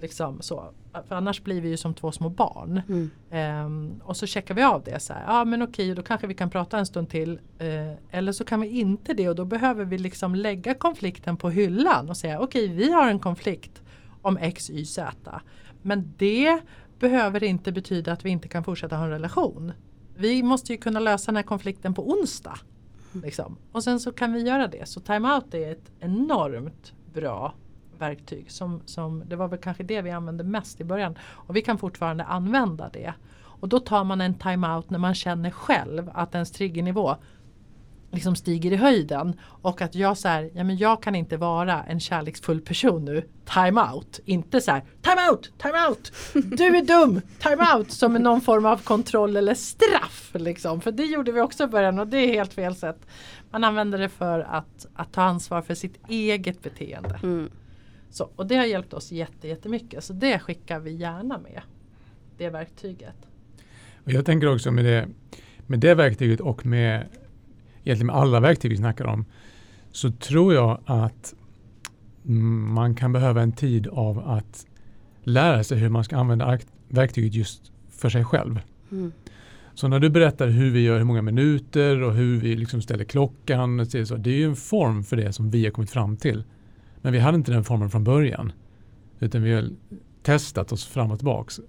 [0.00, 0.70] liksom så.
[1.08, 2.82] För annars blir vi ju som två små barn.
[2.88, 3.10] Mm.
[3.30, 5.14] Ehm, och så checkar vi av det så.
[5.26, 7.40] Ja men okej, då kanske vi kan prata en stund till.
[7.58, 11.50] Eh, eller så kan vi inte det och då behöver vi liksom lägga konflikten på
[11.50, 13.82] hyllan och säga okej vi har en konflikt
[14.22, 15.40] om X, Y, Z.
[15.82, 16.60] Men det
[16.98, 19.72] behöver inte betyda att vi inte kan fortsätta ha en relation.
[20.16, 22.58] Vi måste ju kunna lösa den här konflikten på onsdag.
[23.12, 23.56] Liksom.
[23.72, 24.88] Och sen så kan vi göra det.
[24.88, 27.54] Så timeout är ett enormt bra
[27.98, 28.50] verktyg.
[28.50, 31.18] Som, som, det var väl kanske det vi använde mest i början.
[31.20, 33.14] Och vi kan fortfarande använda det.
[33.60, 37.16] Och då tar man en timeout när man känner själv att ens triggernivå
[38.10, 39.40] liksom stiger i höjden.
[39.40, 43.22] Och att jag så här, ja men jag kan inte vara en kärleksfull person nu.
[43.54, 44.20] Time out.
[44.24, 46.12] Inte så här, time out, time out.
[46.58, 47.90] Du är dum, time out.
[47.90, 50.30] Som någon form av kontroll eller straff.
[50.34, 50.80] Liksom.
[50.80, 53.06] För det gjorde vi också i början och det är helt fel sätt.
[53.50, 57.20] Man använder det för att, att ta ansvar för sitt eget beteende.
[57.22, 57.50] Mm.
[58.10, 60.04] Så, och det har hjälpt oss jätte, jättemycket.
[60.04, 61.60] Så det skickar vi gärna med.
[62.38, 63.16] Det verktyget.
[64.04, 65.08] Och jag tänker också med det,
[65.66, 67.06] med det verktyget och med
[67.84, 69.24] egentligen med alla verktyg vi snackar om
[69.92, 71.34] så tror jag att
[72.72, 74.66] man kan behöva en tid av att
[75.22, 78.60] lära sig hur man ska använda verktyget just för sig själv.
[78.90, 79.12] Mm.
[79.74, 83.04] Så när du berättar hur vi gör hur många minuter och hur vi liksom ställer
[83.04, 83.80] klockan.
[83.80, 86.44] och så, det är ju en form för det som vi har kommit fram till.
[87.02, 88.52] Men vi hade inte den formen från början.
[89.20, 89.70] Utan vi har
[90.22, 91.60] testat oss fram och tillbaks.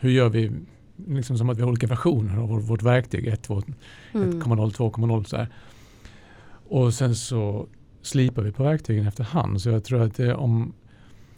[0.00, 0.50] Hur gör vi,
[0.96, 3.26] liksom som att vi har olika versioner av vår, vårt verktyg.
[3.26, 3.62] 1, 2,
[4.14, 4.30] Mm.
[4.42, 5.48] 1,0, 2,0 så här.
[6.68, 7.66] Och sen så
[8.02, 9.60] slipar vi på verktygen efterhand.
[9.62, 10.72] Så jag tror att det, om,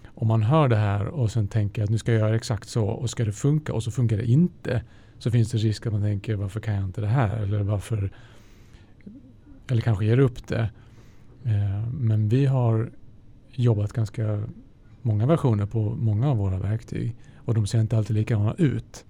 [0.06, 2.84] om man hör det här och sen tänker att nu ska jag göra exakt så
[2.86, 4.82] och ska det funka och så funkar det inte.
[5.18, 7.36] Så finns det risk att man tänker varför kan jag inte det här?
[7.36, 8.10] Eller varför
[9.70, 10.70] eller kanske ger upp det.
[11.44, 12.90] Eh, Men vi har
[13.52, 14.42] jobbat ganska
[15.02, 17.16] många versioner på många av våra verktyg.
[17.36, 19.04] Och de ser inte alltid likadana ut.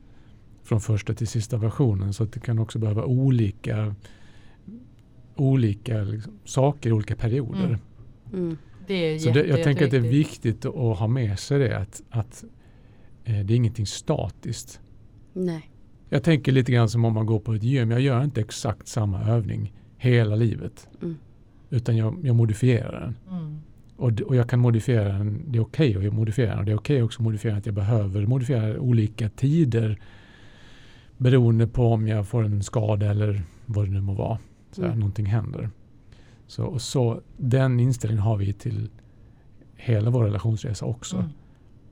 [0.66, 2.12] Från första till sista versionen.
[2.12, 3.94] Så att det kan också behöva olika,
[5.34, 7.64] olika liksom, saker i olika perioder.
[7.64, 7.78] Mm.
[8.32, 8.56] Mm.
[8.86, 11.58] Det är Så det, jätte, jag tänker att det är viktigt att ha med sig
[11.58, 11.78] det.
[11.78, 12.44] Att, att
[13.24, 14.80] eh, det är ingenting statiskt.
[15.32, 15.70] Nej.
[16.08, 17.90] Jag tänker lite grann som om man går på ett gym.
[17.90, 20.88] Jag gör inte exakt samma övning hela livet.
[21.02, 21.16] Mm.
[21.70, 23.38] Utan jag, jag modifierar den.
[23.38, 23.60] Mm.
[23.96, 25.42] Och, och jag kan modifiera den.
[25.46, 26.58] Det är okej att modifiera den.
[26.58, 29.98] Och det är okej också att modifiera att jag behöver modifiera olika tider.
[31.18, 34.38] Beroende på om jag får en skada eller vad det nu må vara.
[34.72, 35.00] Så här, Mm.
[35.00, 35.70] Någonting händer.
[36.46, 38.88] Så, och så den inställningen har vi till
[39.74, 41.16] hela vår relationsresa också.
[41.16, 41.28] Mm.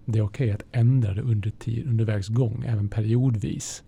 [0.05, 3.83] Det är okej att ändra det under tid, under vägs gång, även periodvis.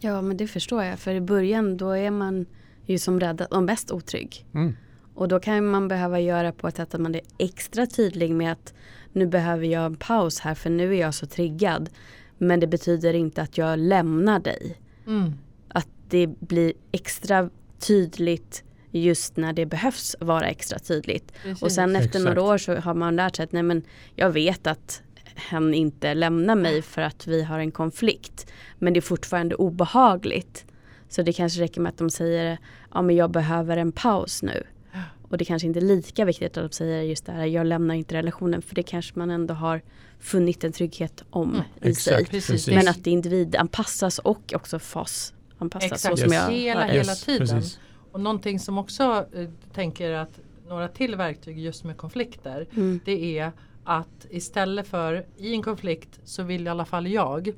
[0.00, 0.98] Ja men det förstår jag.
[0.98, 2.46] För i början då är man
[2.84, 4.46] ju som räddad och mest otrygg.
[4.54, 4.76] Mm.
[5.14, 8.52] Och då kan man behöva göra på ett sätt att man är extra tydlig med
[8.52, 8.74] att
[9.12, 11.90] nu behöver jag en paus här för nu är jag så triggad.
[12.42, 14.78] Men det betyder inte att jag lämnar dig.
[15.06, 15.32] Mm.
[15.68, 21.32] Att det blir extra tydligt just när det behövs vara extra tydligt.
[21.42, 21.62] Precis.
[21.62, 22.24] Och sen efter Exakt.
[22.24, 23.82] några år så har man lärt sig att nej men
[24.16, 25.02] jag vet att
[25.34, 28.52] hen inte lämnar mig för att vi har en konflikt.
[28.78, 30.64] Men det är fortfarande obehagligt.
[31.08, 32.58] Så det kanske räcker med att de säger
[32.94, 34.62] ja men jag behöver en paus nu.
[35.32, 37.94] Och det kanske inte är lika viktigt att de säger just det här jag lämnar
[37.94, 39.82] inte relationen för det kanske man ändå har
[40.20, 42.12] funnit en trygghet om Mm, i sig.
[42.14, 42.50] Exakt, Precis.
[42.50, 42.74] precis.
[42.74, 45.92] Men att det individanpassas och också fasanpassas.
[45.92, 46.18] Exakt.
[46.18, 47.48] Så som jag Hela, hela tiden.
[47.48, 47.78] precis.
[48.12, 53.00] Och någonting som också eh, tänker att några till verktyg just med konflikter Mm.
[53.04, 53.52] det är
[53.84, 57.52] att istället för i en konflikt så vill i alla fall jag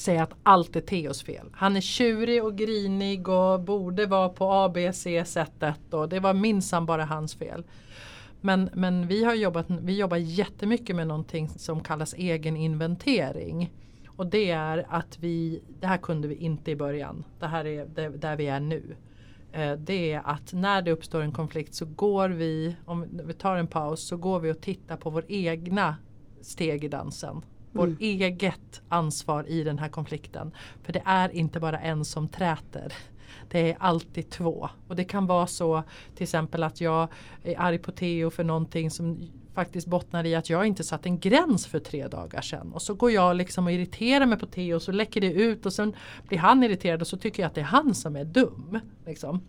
[0.00, 1.48] säga att allt är Theos fel.
[1.52, 6.20] Han är tjurig och grinig och borde vara på A, B, C sättet och det
[6.20, 7.64] var minsann bara hans fel.
[8.40, 13.72] Men, men vi har jobbat, vi jobbar jättemycket med någonting som kallas egen inventering
[14.16, 17.86] Och det är att vi, det här kunde vi inte i början, det här är
[17.86, 18.96] det, där vi är nu.
[19.52, 23.56] Eh, Det är att när det uppstår en konflikt så går vi, om vi tar
[23.56, 25.96] en paus, så går vi och tittar på vår egna
[26.40, 27.42] steg i dansen.
[27.76, 27.96] Vår Mm.
[28.00, 30.52] eget ansvar i den här konflikten.
[30.82, 32.92] För det är inte bara en som träter.
[33.50, 34.68] Det är alltid två.
[34.88, 35.82] Och det kan vara så
[36.14, 37.08] till exempel att jag
[37.44, 41.18] är arg på Theo för någonting som faktiskt bottnar i att jag inte satt en
[41.18, 42.72] gräns för tre dagar sedan.
[42.72, 45.66] Och så går jag liksom och irriterar mig på Theo och så läcker det ut
[45.66, 45.94] och sen
[46.28, 48.78] blir han irriterad och så tycker jag att det är han som är dum.
[49.06, 49.40] Liksom.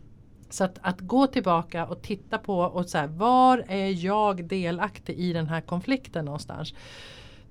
[0.49, 5.17] Så att, att gå tillbaka och titta på och så här, var är jag delaktig
[5.19, 6.73] i den här konflikten någonstans.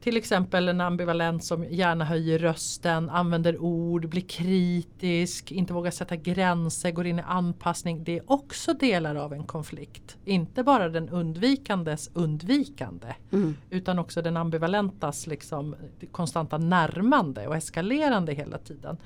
[0.07, 6.17] Till exempel en ambivalent som gärna höjer rösten, använder ord, blir kritisk, inte vågar sätta
[6.17, 8.05] gränser, går in i anpassning.
[8.05, 10.17] Det är också delar av en konflikt.
[10.25, 13.57] Inte bara den undvikandes undvikande Mm.
[13.71, 15.77] utan också den ambivalentas liksom,
[16.11, 18.97] konstanta närmande och eskalerande hela tiden.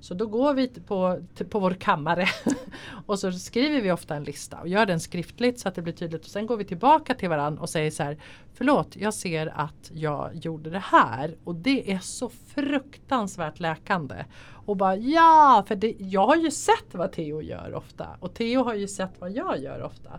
[0.00, 2.26] Så då går vi på, på vår kammare
[3.06, 5.92] och så skriver vi ofta en lista och gör den skriftligt så att det blir
[5.92, 6.24] tydligt.
[6.24, 8.16] Och sen går vi tillbaka till varandra och säger så här
[8.54, 14.24] Förlåt, jag ser att jag gjorde det här och det är så fruktansvärt läkande.
[14.66, 18.62] Och bara ja, för det, jag har ju sett vad Theo gör ofta och Theo
[18.62, 20.10] har ju sett vad jag gör ofta.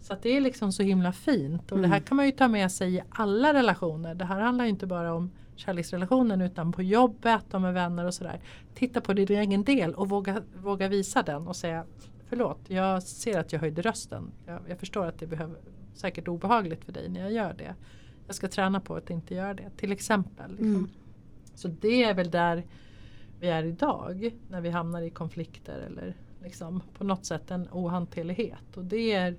[0.00, 2.06] Så det är liksom så himla fint och det här Mm.
[2.06, 4.14] kan man ju ta med sig i alla relationer.
[4.14, 8.40] Det här handlar inte bara om kärleksrelationen utan på jobbet och med vänner och sådär.
[8.74, 11.84] Titta på din egen del och våga, våga visa den och säga
[12.28, 14.32] Förlåt, jag ser att jag höjde rösten.
[14.46, 15.56] Jag, jag förstår att det behöver
[15.94, 17.74] säkert obehagligt för dig när jag gör det.
[18.26, 20.50] Jag ska träna på att inte göra det, till exempel.
[20.50, 20.68] Liksom.
[20.68, 20.88] Mm.
[21.54, 22.64] Så det är väl där
[23.40, 28.76] vi är idag när vi hamnar i konflikter eller liksom på något sätt en ohanterlighet.
[28.76, 29.36] Och det, är,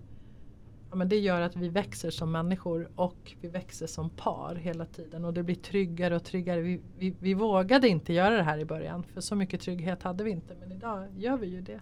[0.89, 4.85] ja, men det gör att vi växer som människor och vi växer som par hela
[4.85, 6.61] tiden och det blir tryggare och tryggare.
[6.61, 10.23] Vi, vi, vi vågade inte göra det här i början för så mycket trygghet hade
[10.23, 11.81] vi inte men idag gör vi ju det.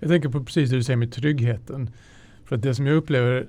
[0.00, 1.90] Jag tänker på precis det du säger med tryggheten.
[2.44, 3.48] För att det som jag upplever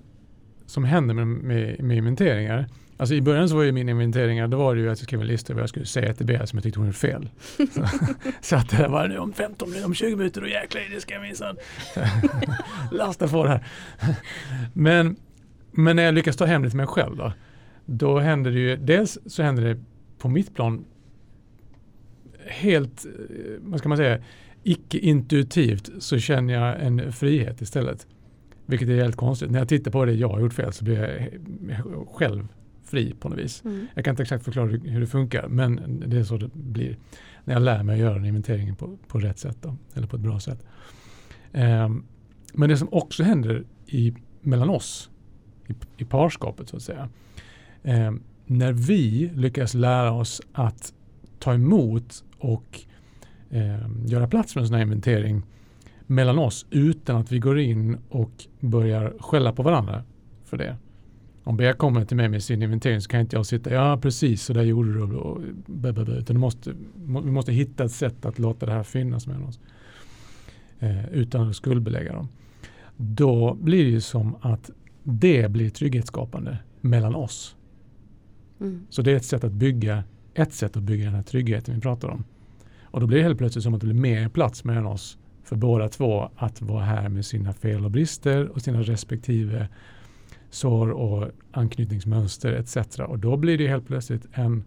[0.66, 2.66] som händer med, med, med inventeringar.
[2.98, 5.22] Alltså i början så var ju min inventeringar, då var det ju att jag skrev
[5.22, 7.30] en lista vad jag skulle säga till Bea som jag tyckte hon gjorde fel.
[7.58, 7.88] Så,
[8.42, 11.14] så att det var nu om 15 minuter, om 20 minuter och jäklar det ska
[11.14, 11.58] jag minsann
[12.92, 13.68] lasta på det här.
[14.74, 15.16] Men,
[15.72, 17.34] men när jag lyckas ta hem det till mig själv då.
[17.86, 19.80] Då händer det ju, dels så händer det
[20.18, 20.86] på mitt plan
[22.48, 23.12] helt, eh,
[23.60, 24.20] vad ska man säga,
[24.64, 28.08] icke-intuitivt så känner jag en frihet istället.
[28.66, 29.52] Vilket är helt konstigt.
[29.52, 32.48] När jag tittar på det jag har gjort fel så blir jag själv
[32.86, 33.66] fri på något vis.
[33.66, 33.88] Mm.
[33.96, 36.98] Jag kan inte exakt förklara hur hur det funkar men det är så det blir.
[37.44, 40.16] När jag lär mig att göra den inventeringen på, på rätt sätt då, eller på
[40.16, 40.66] ett bra sätt.
[41.54, 42.04] Ehm,
[42.54, 45.10] men det som också händer i, mellan oss
[45.68, 47.10] i, i parskapet så att säga.
[47.84, 50.94] ehm, när vi lyckas lära oss att
[51.40, 52.82] ta emot och
[53.52, 55.44] ehm, göra plats för en sån här inventering
[56.08, 60.04] mellan oss utan att vi går in och börjar skälla på varandra
[60.44, 60.78] för det.
[61.48, 64.44] Om Bea kommer till mig med sin inventering så kan inte jag sitta, ja precis
[64.44, 66.12] så där gjorde du och bä, bä, bä.
[66.12, 66.74] Utan måste,
[67.06, 69.60] må, vi måste hitta ett sätt att låta det här finnas mellan oss.
[70.80, 72.28] Eh, utan att skuldbelägga dem.
[72.98, 74.72] Då blir det ju som att
[75.04, 77.56] det blir trygghetsskapande mellan oss.
[78.62, 78.88] Mm.
[78.90, 80.04] Så det är ett sätt att bygga,
[80.34, 82.24] ett sätt att bygga den här tryggheten vi pratar om.
[82.82, 85.56] Och då blir det helt plötsligt som att det blir mer plats mellan oss för
[85.56, 89.68] båda två att vara här med sina fel och brister och sina respektive
[90.56, 92.78] sår och anknytningsmönster etc.
[93.00, 94.64] Och då blir det helt plötsligt en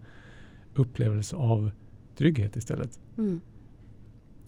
[0.75, 1.71] upplevelse av
[2.17, 2.99] trygghet istället.
[3.17, 3.41] Mm.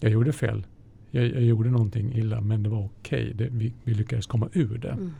[0.00, 0.66] Jag gjorde fel.
[1.10, 3.32] Jag, jag gjorde någonting illa men det var okej.
[3.34, 4.88] Det- Vi, vi lyckades komma ur det.
[4.90, 5.10] Mm.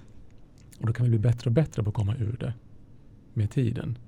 [0.81, 2.55] Och då kan vi bli bättre och bättre på att komma ur det
[3.33, 3.99] med tiden.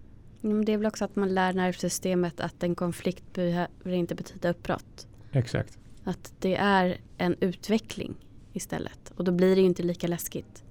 [0.41, 4.51] Men det är väl också att man lär nervsystemet att en konflikt behöver inte betyda
[4.51, 5.07] uppbrott.
[5.33, 5.79] Exakt.
[6.05, 8.15] Att det är en utveckling
[8.53, 9.13] istället.
[9.17, 10.64] Och då blir det ju inte lika läskigt.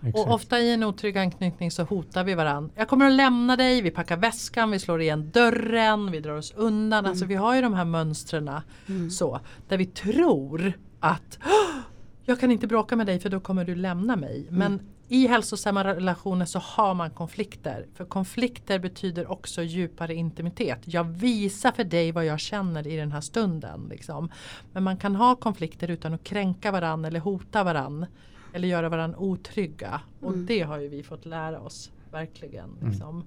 [0.00, 0.18] Exakt.
[0.28, 2.70] Och ofta i en otrygg anknytning så hotar vi varandra.
[2.76, 6.52] Jag kommer att lämna dig, vi packar väskan, vi slår igen dörren, vi drar oss
[6.56, 7.06] undan.
[7.06, 8.50] Alltså vi har ju de här mönstren
[8.86, 9.10] Mm.
[9.10, 9.40] så.
[9.68, 11.80] Där vi tror att "Åh,
[12.24, 14.46] jag kan inte bråka med dig för då kommer du lämna mig.
[14.50, 17.86] Men i hälsosamma relationer så har man konflikter.
[17.94, 20.78] För konflikter betyder också djupare intimitet.
[20.84, 23.86] Jag visar för dig vad jag känner i den här stunden.
[23.90, 24.30] Liksom.
[24.72, 28.06] Men man kan ha konflikter utan att kränka varann eller hota varann.
[28.52, 30.00] Eller göra varann otrygga.
[30.20, 30.46] Och Mm.
[30.46, 31.90] det har ju vi fått lära oss.
[32.10, 32.70] Verkligen.
[32.82, 33.24] Liksom.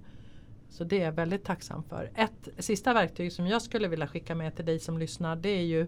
[0.70, 2.12] Så det är jag väldigt tacksam för.
[2.16, 5.64] Ett sista verktyg som jag skulle vilja skicka med till dig som lyssnar det är
[5.64, 5.88] ju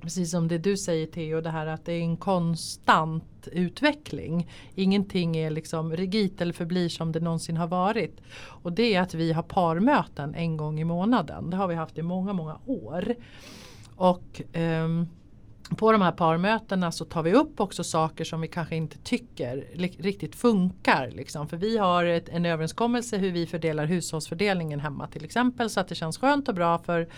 [0.00, 4.50] Precis som det du säger Theo, det här att det är en konstant utveckling.
[4.74, 8.20] Ingenting är liksom rigitt eller förblir som det någonsin har varit.
[8.40, 11.50] Och det är att vi har parmöten en gång i månaden.
[11.50, 13.14] Det har vi haft i många, många år.
[13.96, 15.06] Och ehm,
[15.76, 19.64] på de här parmötena så tar vi upp också saker som vi kanske inte tycker
[20.02, 21.10] riktigt funkar.
[21.10, 21.48] Liksom.
[21.48, 25.88] För vi har ett, en överenskommelse hur vi fördelar hushållsfördelningen hemma till exempel så att
[25.88, 27.08] det känns skönt och bra för,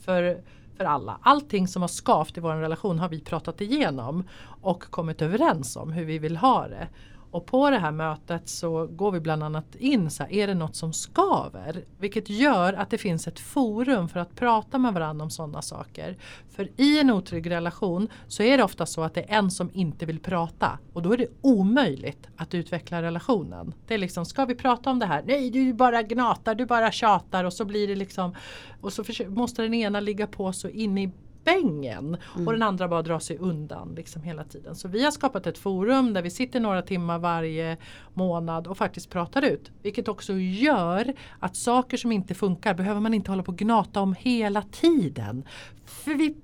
[0.00, 0.42] för,
[0.76, 1.18] för alla.
[1.22, 4.24] Allting som har skavt i vår relation har vi pratat igenom
[4.62, 6.88] och kommit överens om hur vi vill ha det.
[7.30, 10.54] Och på det här mötet så går vi bland annat in så här, är det
[10.54, 11.84] något som skaver?
[11.98, 16.16] Vilket gör att det finns ett forum för att prata med varandra om sådana saker.
[16.50, 19.70] För i en otrygg relation så är det ofta så att det är en som
[19.72, 20.78] inte vill prata.
[20.92, 23.74] Och då är det omöjligt att utveckla relationen.
[23.86, 25.22] Det är liksom, ska vi prata om det här?
[25.26, 28.34] Nej, du bara gnatar, du bara tjatar och så blir det liksom
[28.80, 31.10] Och så måste den ena ligga på så in i
[31.44, 32.16] bängen
[32.46, 34.74] och den andra bara drar sig undan liksom hela tiden.
[34.76, 37.76] Så vi har skapat ett forum där vi sitter några timmar varje
[38.14, 39.70] månad och faktiskt pratar ut.
[39.82, 44.00] Vilket också gör att saker som inte funkar behöver man inte hålla på och gnata
[44.00, 45.44] om hela tiden.
[45.84, 46.34] För vi,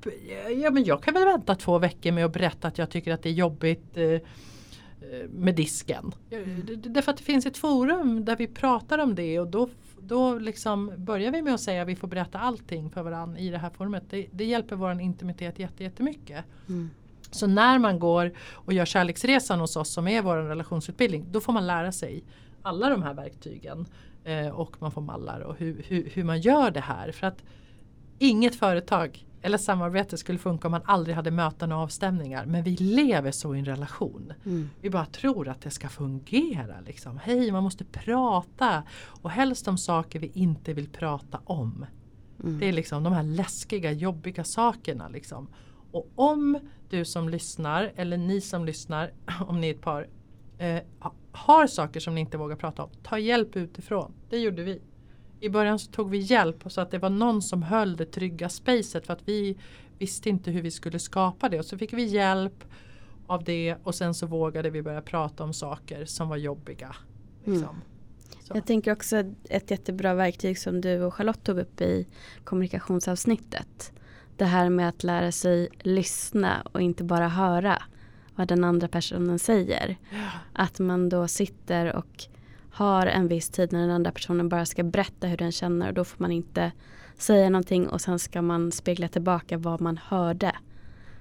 [0.63, 3.23] ja, men jag kan väl vänta två veckor med att berätta att jag tycker att
[3.23, 4.21] det är jobbigt eh,
[5.31, 6.13] med disken.
[6.31, 9.69] Det- Därför att det finns ett forum där vi pratar om det och då,
[10.07, 13.49] då liksom börjar vi med att säga att vi får berätta allting för varandra i
[13.49, 14.03] det här forumet.
[14.11, 16.45] Det, det hjälper vår intimitet jätte, jättemycket.
[16.69, 16.91] Mm.
[17.31, 21.53] Så när man går och gör kärleksresan hos oss som är vår relationsutbildning då får
[21.53, 22.25] man lära sig
[22.63, 23.87] alla de här verktygen
[24.25, 27.13] eh, och man får mallar och hur, hur, hur man gör det här.
[27.13, 27.43] För att
[28.19, 32.47] inget företag eller samarbete skulle funka om man aldrig hade möten och avstämningar.
[32.47, 34.33] Men vi lever så i en relation.
[34.47, 34.71] Mm.
[34.81, 36.81] Vi bara tror att det ska fungera.
[36.87, 37.19] Liksom.
[37.23, 38.83] Hej, man måste prata.
[39.23, 41.87] Och helst om saker vi inte vill prata om.
[42.45, 42.59] Mm.
[42.59, 45.09] Det är liksom de här läskiga, jobbiga sakerna.
[45.09, 45.49] Liksom.
[45.93, 46.59] Och om
[46.91, 49.11] du som lyssnar, eller ni som lyssnar,
[49.47, 50.09] om ni är ett par,
[50.59, 54.13] eh, ha- har saker som ni inte vågar prata om, ta hjälp utifrån.
[54.31, 54.81] Det gjorde vi.
[55.41, 58.49] I början så tog vi hjälp så att det var någon som höll det trygga
[58.49, 59.57] spacet för att vi
[59.99, 61.59] visste inte hur vi skulle skapa det.
[61.59, 62.65] Och så fick vi hjälp
[63.27, 66.97] av det och sen så vågade vi börja prata om saker som var jobbiga.
[67.45, 67.83] Liksom.
[68.41, 68.57] Så.
[68.57, 72.07] Jag tänker också ett jättebra verktyg som du och Charlotte tog upp i
[72.45, 73.93] kommunikationsavsnittet.
[74.37, 77.83] Det här med att lära sig lyssna och inte bara höra
[78.35, 79.97] vad den andra personen säger.
[80.53, 82.27] Att man då sitter och
[82.77, 85.95] har en viss tid när den andra personen bara ska berätta hur den känner och
[85.95, 86.73] då får man inte
[87.19, 90.53] säga någonting och sen ska man spegla tillbaka vad man hörde.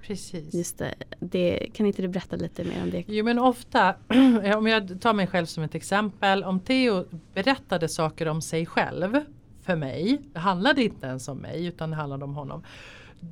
[0.02, 0.54] Precis.
[0.54, 3.04] Just det, det kan inte du berätta lite mer om det?
[3.08, 3.96] Jo men ofta,
[4.58, 9.20] om jag tar mig själv som ett exempel, om Theo berättade saker om sig själv
[9.62, 12.64] för mig, det handlade inte ens om mig utan det handlade om honom.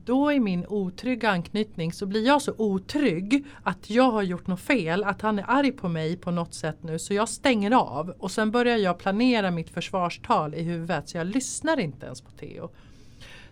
[0.05, 4.59] Då i min otrygga anknytning så blir jag så otrygg att jag har gjort något
[4.59, 8.09] fel, att han är arg på mig på något sätt nu så jag stänger av
[8.09, 12.31] och sen börjar jag planera mitt försvarstal i huvudet så jag lyssnar inte ens på
[12.31, 12.69] Theo.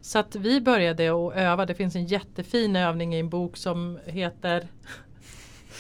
[0.02, 4.00] Så att vi började att öva, det finns en jättefin övning i en bok som
[4.06, 4.68] heter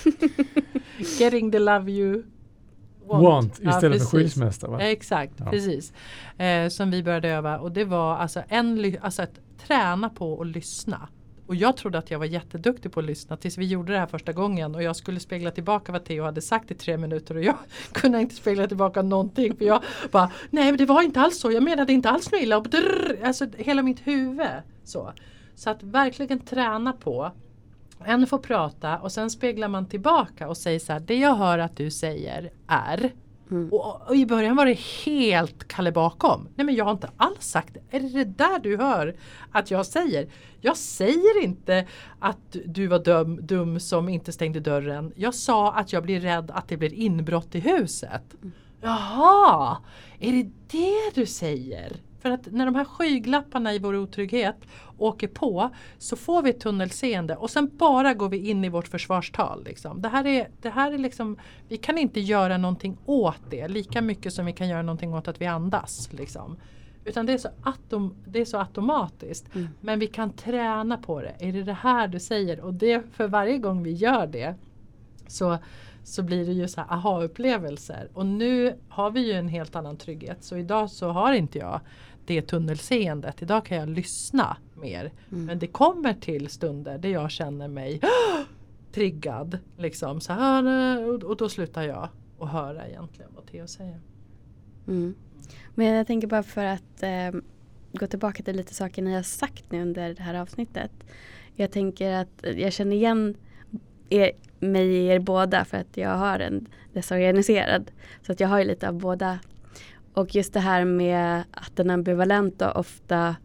[1.20, 2.24] Getting the love you
[3.06, 3.24] want.
[3.24, 4.10] Want Ja, istället precis.
[4.10, 4.80] för skilsmässa?
[4.80, 5.46] Exakt, Ja.
[5.46, 5.94] precis.
[6.38, 10.48] Eh, som vi började öva och det var alltså, en, alltså att träna på att
[10.48, 11.08] lyssna.
[11.48, 14.08] Och jag trodde att jag var jätteduktig på att lyssna tills vi gjorde det här
[14.08, 17.44] första gången och jag skulle spegla tillbaka vad Theo hade sagt i tre minuter och
[17.44, 17.56] jag
[17.92, 21.52] kunde inte spegla tillbaka någonting för jag bara Nej men det var inte alls så,
[21.52, 22.58] jag menade inte alls något illa.
[22.58, 24.48] Och drr, alltså hela mitt huvud.
[24.84, 25.14] Så.
[25.56, 27.32] så att verkligen träna på
[28.06, 31.60] en får prata och sen speglar man tillbaka och säger så här, det jag hör
[31.60, 33.12] att du säger är
[33.52, 33.70] Mm.
[33.72, 36.48] och, och i början var det helt Kalle bakom.
[36.56, 37.98] Nej men jag har inte alls sagt det.
[37.98, 39.16] Är det det där du hör
[39.52, 40.28] att jag säger?
[40.62, 41.88] Jag säger inte
[42.20, 45.14] att du var dum, dum som inte stängde dörren.
[45.16, 48.36] Jag sa att jag blir rädd att det blir inbrott i huset.
[48.82, 49.78] Jaha,
[50.20, 51.92] är det det du säger?
[52.22, 54.56] För att när de här skygglapparna i vår otrygghet
[54.98, 58.88] åker på så får vi ett tunnelseende och sen bara går vi in i vårt
[58.88, 59.64] försvarstal.
[59.64, 60.02] Liksom.
[60.02, 64.02] Det här är, det här är liksom, vi kan inte göra någonting åt det lika
[64.02, 66.10] mycket som vi kan göra någonting åt att vi andas.
[66.12, 66.58] Liksom.
[67.06, 69.56] Utan det är så, atom, det är så automatiskt.
[69.56, 69.68] Mm.
[69.82, 71.36] Men vi kan träna på det.
[71.40, 72.60] Är det det här du säger?
[72.60, 74.56] Och det, för varje gång vi gör det
[75.28, 75.58] så,
[76.04, 78.10] så blir det ju så aha-upplevelser.
[78.14, 80.44] Och nu har vi ju en helt annan trygghet.
[80.44, 81.82] Så idag så har inte jag
[82.32, 83.42] det tunnelseendet.
[83.42, 85.12] Idag kan jag lyssna mer.
[85.32, 85.46] Mm.
[85.46, 88.02] Men det kommer till stunder där jag känner mig
[88.92, 89.58] triggad.
[89.78, 92.10] Liksom så här, och- och då slutar jag
[92.40, 94.00] att höra egentligen vad Theo säger.
[94.88, 95.16] Mm.
[95.76, 97.42] Men jag tänker bara för att eh,
[97.94, 100.92] gå tillbaka till lite saker ni har sagt nu under det här avsnittet.
[101.56, 103.36] Jag tänker att jag känner igen
[104.10, 107.92] er, mig i er båda för att jag har en desorganiserad.
[108.26, 109.40] Så att jag har ju lite av båda.
[110.14, 113.36] Och just det här med att den ambivalenta ofta,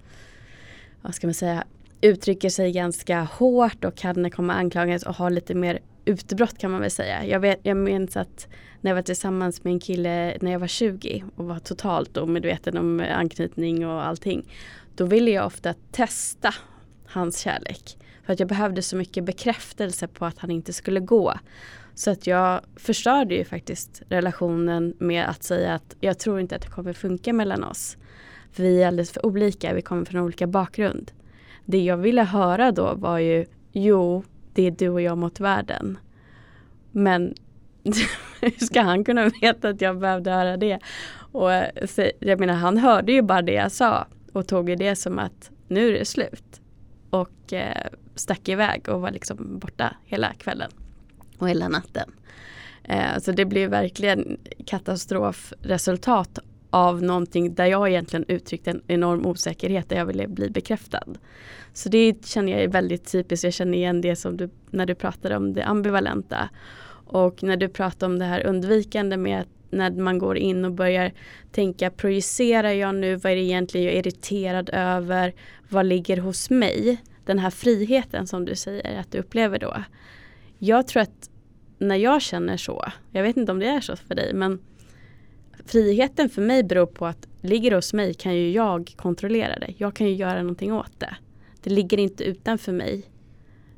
[1.03, 1.65] vad ska man säga,
[2.01, 6.81] uttrycker sig ganska hårt och kan komma anklagas och ha lite mer utbrott kan man
[6.81, 7.27] väl säga.
[7.27, 8.49] Jag, vet, jag minns att
[8.81, 12.79] när jag var tillsammans med en kille när jag var 20 och var totalt omedveten
[12.79, 14.53] om anknytning och allting.
[14.95, 16.55] Då ville jag ofta testa
[17.07, 17.99] hans kärlek.
[18.27, 21.35] För att jag behövde så mycket bekräftelse på att han inte skulle gå.
[21.97, 26.63] Så att jag förstörde ju faktiskt relationen med att säga att jag tror inte att
[26.63, 27.97] det kommer funka mellan oss.
[28.53, 31.13] För vi är alldeles för olika, vi kommer från olika bakgrund.
[31.65, 35.99] Det jag ville höra då var ju, jo, det är du och jag mot världen.
[36.93, 37.35] Men
[38.41, 40.79] hur ska han kunna veta att jag behövde höra det?
[41.33, 41.51] Och
[42.19, 45.51] jag menar, han hörde ju bara det jag sa och tog ju det som att
[45.69, 46.61] nu är det slut.
[47.11, 50.71] Och eh, stack iväg och var liksom borta hela kvällen
[51.39, 52.11] och hela natten.
[52.85, 56.39] Eh, så det blev verkligen katastrofresultat
[56.71, 61.05] av någonting där jag egentligen uttryckte en enorm osäkerhet där jag ville bli bekräftad.
[61.73, 63.45] Så det känner jag är väldigt typiskt.
[63.45, 66.49] Jag känner igen det som du, när du pratade om det ambivalenta.
[67.07, 70.73] Och när du pratar om det här undvikande med att när man går in och
[70.73, 71.13] börjar
[71.53, 75.35] tänka, projicerar jag nu, vad är det egentligen jag är irriterad över,
[75.69, 77.03] vad ligger hos mig?
[77.25, 79.77] Den här friheten som du säger att du upplever då.
[80.59, 81.31] Jag tror att
[81.79, 84.59] när jag känner så, jag vet inte om det är så för dig, men
[85.67, 89.75] friheten för mig beror på att ligger det hos mig kan ju jag kontrollera det.
[89.77, 91.17] Jag kan ju göra någonting åt det.
[91.63, 93.05] Det ligger inte utanför mig.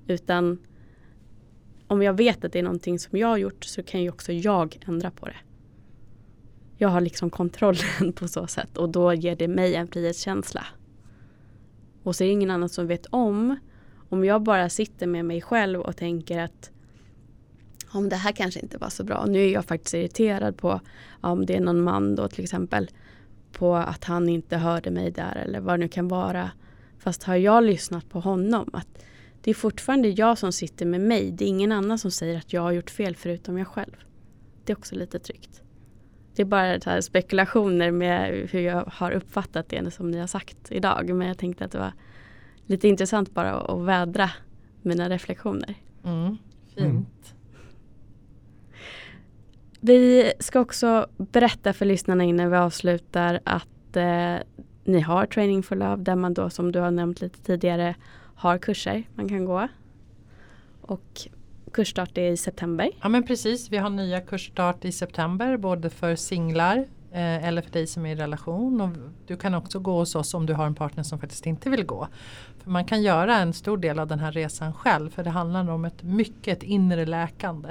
[0.06, 0.58] Utan
[1.86, 4.32] om jag vet att det är någonting som jag har gjort så kan ju också
[4.32, 5.36] jag ändra på det.
[6.76, 10.66] Jag har liksom kontrollen på så sätt och då ger det mig en frihetskänsla.
[12.02, 13.56] Och så är det ingen annan som vet om.
[14.08, 16.70] Om jag bara sitter med mig själv och tänker att
[17.90, 19.24] om det här kanske inte var så bra.
[19.26, 20.80] Nu är jag faktiskt irriterad på
[21.20, 22.90] om det är någon man då till exempel
[23.52, 26.50] på att han inte hörde mig där eller vad det nu kan vara.
[26.98, 29.04] Fast har jag lyssnat på honom att
[29.42, 31.30] det är fortfarande jag som sitter med mig.
[31.30, 33.96] Det är ingen annan som säger att jag har gjort fel förutom jag själv.
[34.64, 35.62] Det är också lite tryggt.
[36.34, 40.56] Det är bara här spekulationer med hur jag har uppfattat det som ni har sagt
[40.70, 41.14] idag.
[41.14, 41.92] Men jag tänkte att det var
[42.68, 44.30] lite intressant bara att vädra
[44.82, 45.74] mina reflektioner.
[46.04, 46.36] Mm.
[46.74, 46.78] Fint.
[46.86, 47.06] Mm.
[49.80, 54.36] Vi ska också berätta för lyssnarna innan vi avslutar att eh,
[54.84, 57.94] ni har Training for Love där man då som du har nämnt lite tidigare
[58.34, 59.68] har kurser man kan gå.
[60.80, 61.20] Och
[61.72, 62.90] kursstart är i september.
[63.02, 67.70] Ja men precis, vi har nya kursstart i september både för singlar Eh, eller för
[67.70, 68.80] dig som är i relation.
[68.80, 68.90] Och
[69.26, 71.84] du kan också gå hos oss om du har en partner som faktiskt inte vill
[71.84, 72.08] gå.
[72.58, 75.70] För Man kan göra en stor del av den här resan själv för det handlar
[75.70, 77.68] om ett mycket inre läkande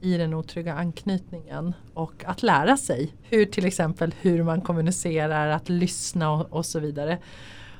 [0.00, 5.68] i den otrygga anknytningen och att lära sig hur till exempel hur man kommunicerar, att
[5.68, 7.18] lyssna och, och så vidare.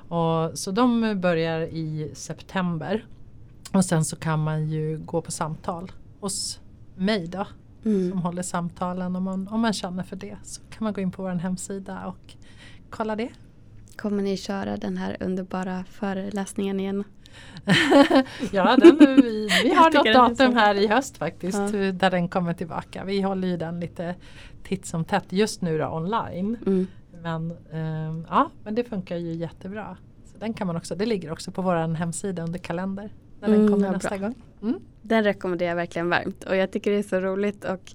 [0.09, 3.07] Och, så de börjar i september.
[3.73, 6.61] Och sen så kan man ju gå på samtal hos
[6.95, 7.47] mig då
[7.93, 8.19] som Mm.
[8.19, 10.37] håller samtalen om man, om man känner för det.
[10.43, 12.35] Så kan man gå in på vår hemsida och
[12.91, 13.29] kolla det.
[13.97, 17.05] Kommer ni köra den här underbara föreläsningen igen?
[18.53, 21.93] ja, den, vi, vi har något datum här i höst faktiskt Ja.
[21.93, 23.05] där den kommer tillbaka.
[23.05, 24.15] Vi håller ju den lite
[24.63, 26.57] titt som tätt just nu då online.
[26.67, 26.87] Mm.
[27.23, 29.97] Men, ehm, ja, men det funkar ju jättebra.
[30.33, 33.11] Så den kan man också, det ligger också på vår hemsida under kalender.
[33.41, 34.19] När den Mm, kommer nästa bra.
[34.19, 34.35] gång.
[34.63, 34.81] Mm.
[35.03, 37.95] Den rekommenderar jag verkligen varmt och jag tycker det är så roligt att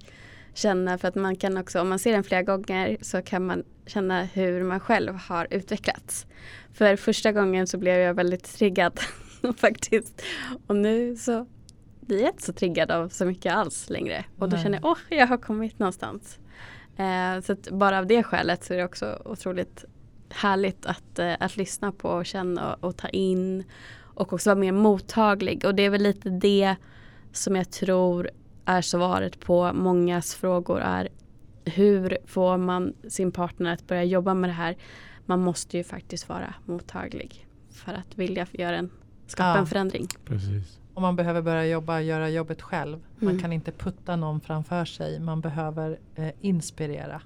[0.54, 3.62] känna för att man kan också om man ser den flera gånger så kan man
[3.86, 6.26] känna hur man själv har utvecklats.
[6.72, 9.00] För första gången så blev jag väldigt triggad
[9.56, 10.22] faktiskt
[10.66, 11.46] och nu så
[12.00, 14.62] blir jag inte så triggad av så mycket alls längre och då Nej.
[14.64, 16.38] känner jag åh jag har kommit någonstans.
[16.96, 19.84] Eh, så bara av det skälet så är det också otroligt
[20.30, 23.64] härligt att, eh, att lyssna på och känna och, och ta in.
[24.14, 25.64] Och också vara mer mottaglig.
[25.64, 26.76] Och det är väl lite det
[27.32, 28.30] som jag tror
[28.64, 31.08] är svaret på mångas frågor är
[31.64, 34.76] hur får man sin partner att börja jobba med det här?
[35.26, 38.90] Man måste ju faktiskt vara mottaglig för att vilja göra en,
[39.26, 39.58] skapa Ja.
[39.58, 40.06] en förändring.
[40.24, 40.78] Precis.
[40.94, 42.98] Och man behöver börja jobba, göra jobbet själv.
[43.18, 43.42] Man Mm.
[43.42, 45.20] kan inte putta någon framför sig.
[45.20, 47.22] Man behöver eh, inspirera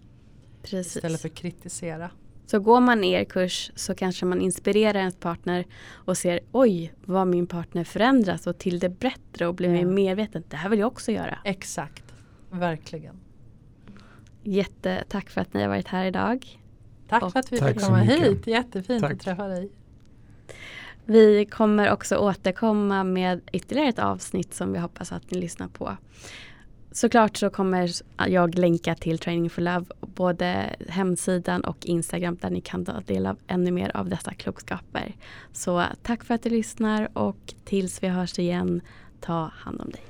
[0.62, 0.96] Precis.
[0.96, 2.10] istället för kritisera.
[2.46, 7.26] Så går man er kurs så kanske man inspirerar ens partner och ser oj vad
[7.28, 10.42] min partner förändras och till det bättre och blir mer medveten.
[10.48, 11.38] Det här vill jag också göra.
[11.44, 12.04] Exakt,
[12.50, 13.16] verkligen.
[14.42, 16.60] Jättetack för att ni har varit här idag.
[17.08, 18.26] Tack Och- för att vi fick komma mycket.
[18.26, 18.46] hit.
[18.46, 19.12] Jättefint Tack.
[19.12, 19.70] att träffa dig.
[21.04, 25.96] Vi kommer också återkomma med ytterligare ett avsnitt som vi hoppas att ni lyssnar på.
[26.96, 27.90] Såklart så kommer
[28.26, 33.26] jag länka till Training for Love, både hemsidan och Instagram där ni kan ta del
[33.26, 35.12] av ännu mer av dessa klokskaper.
[35.52, 38.80] Så tack för att du lyssnar och tills vi hörs igen,
[39.20, 40.02] ta hand om dig.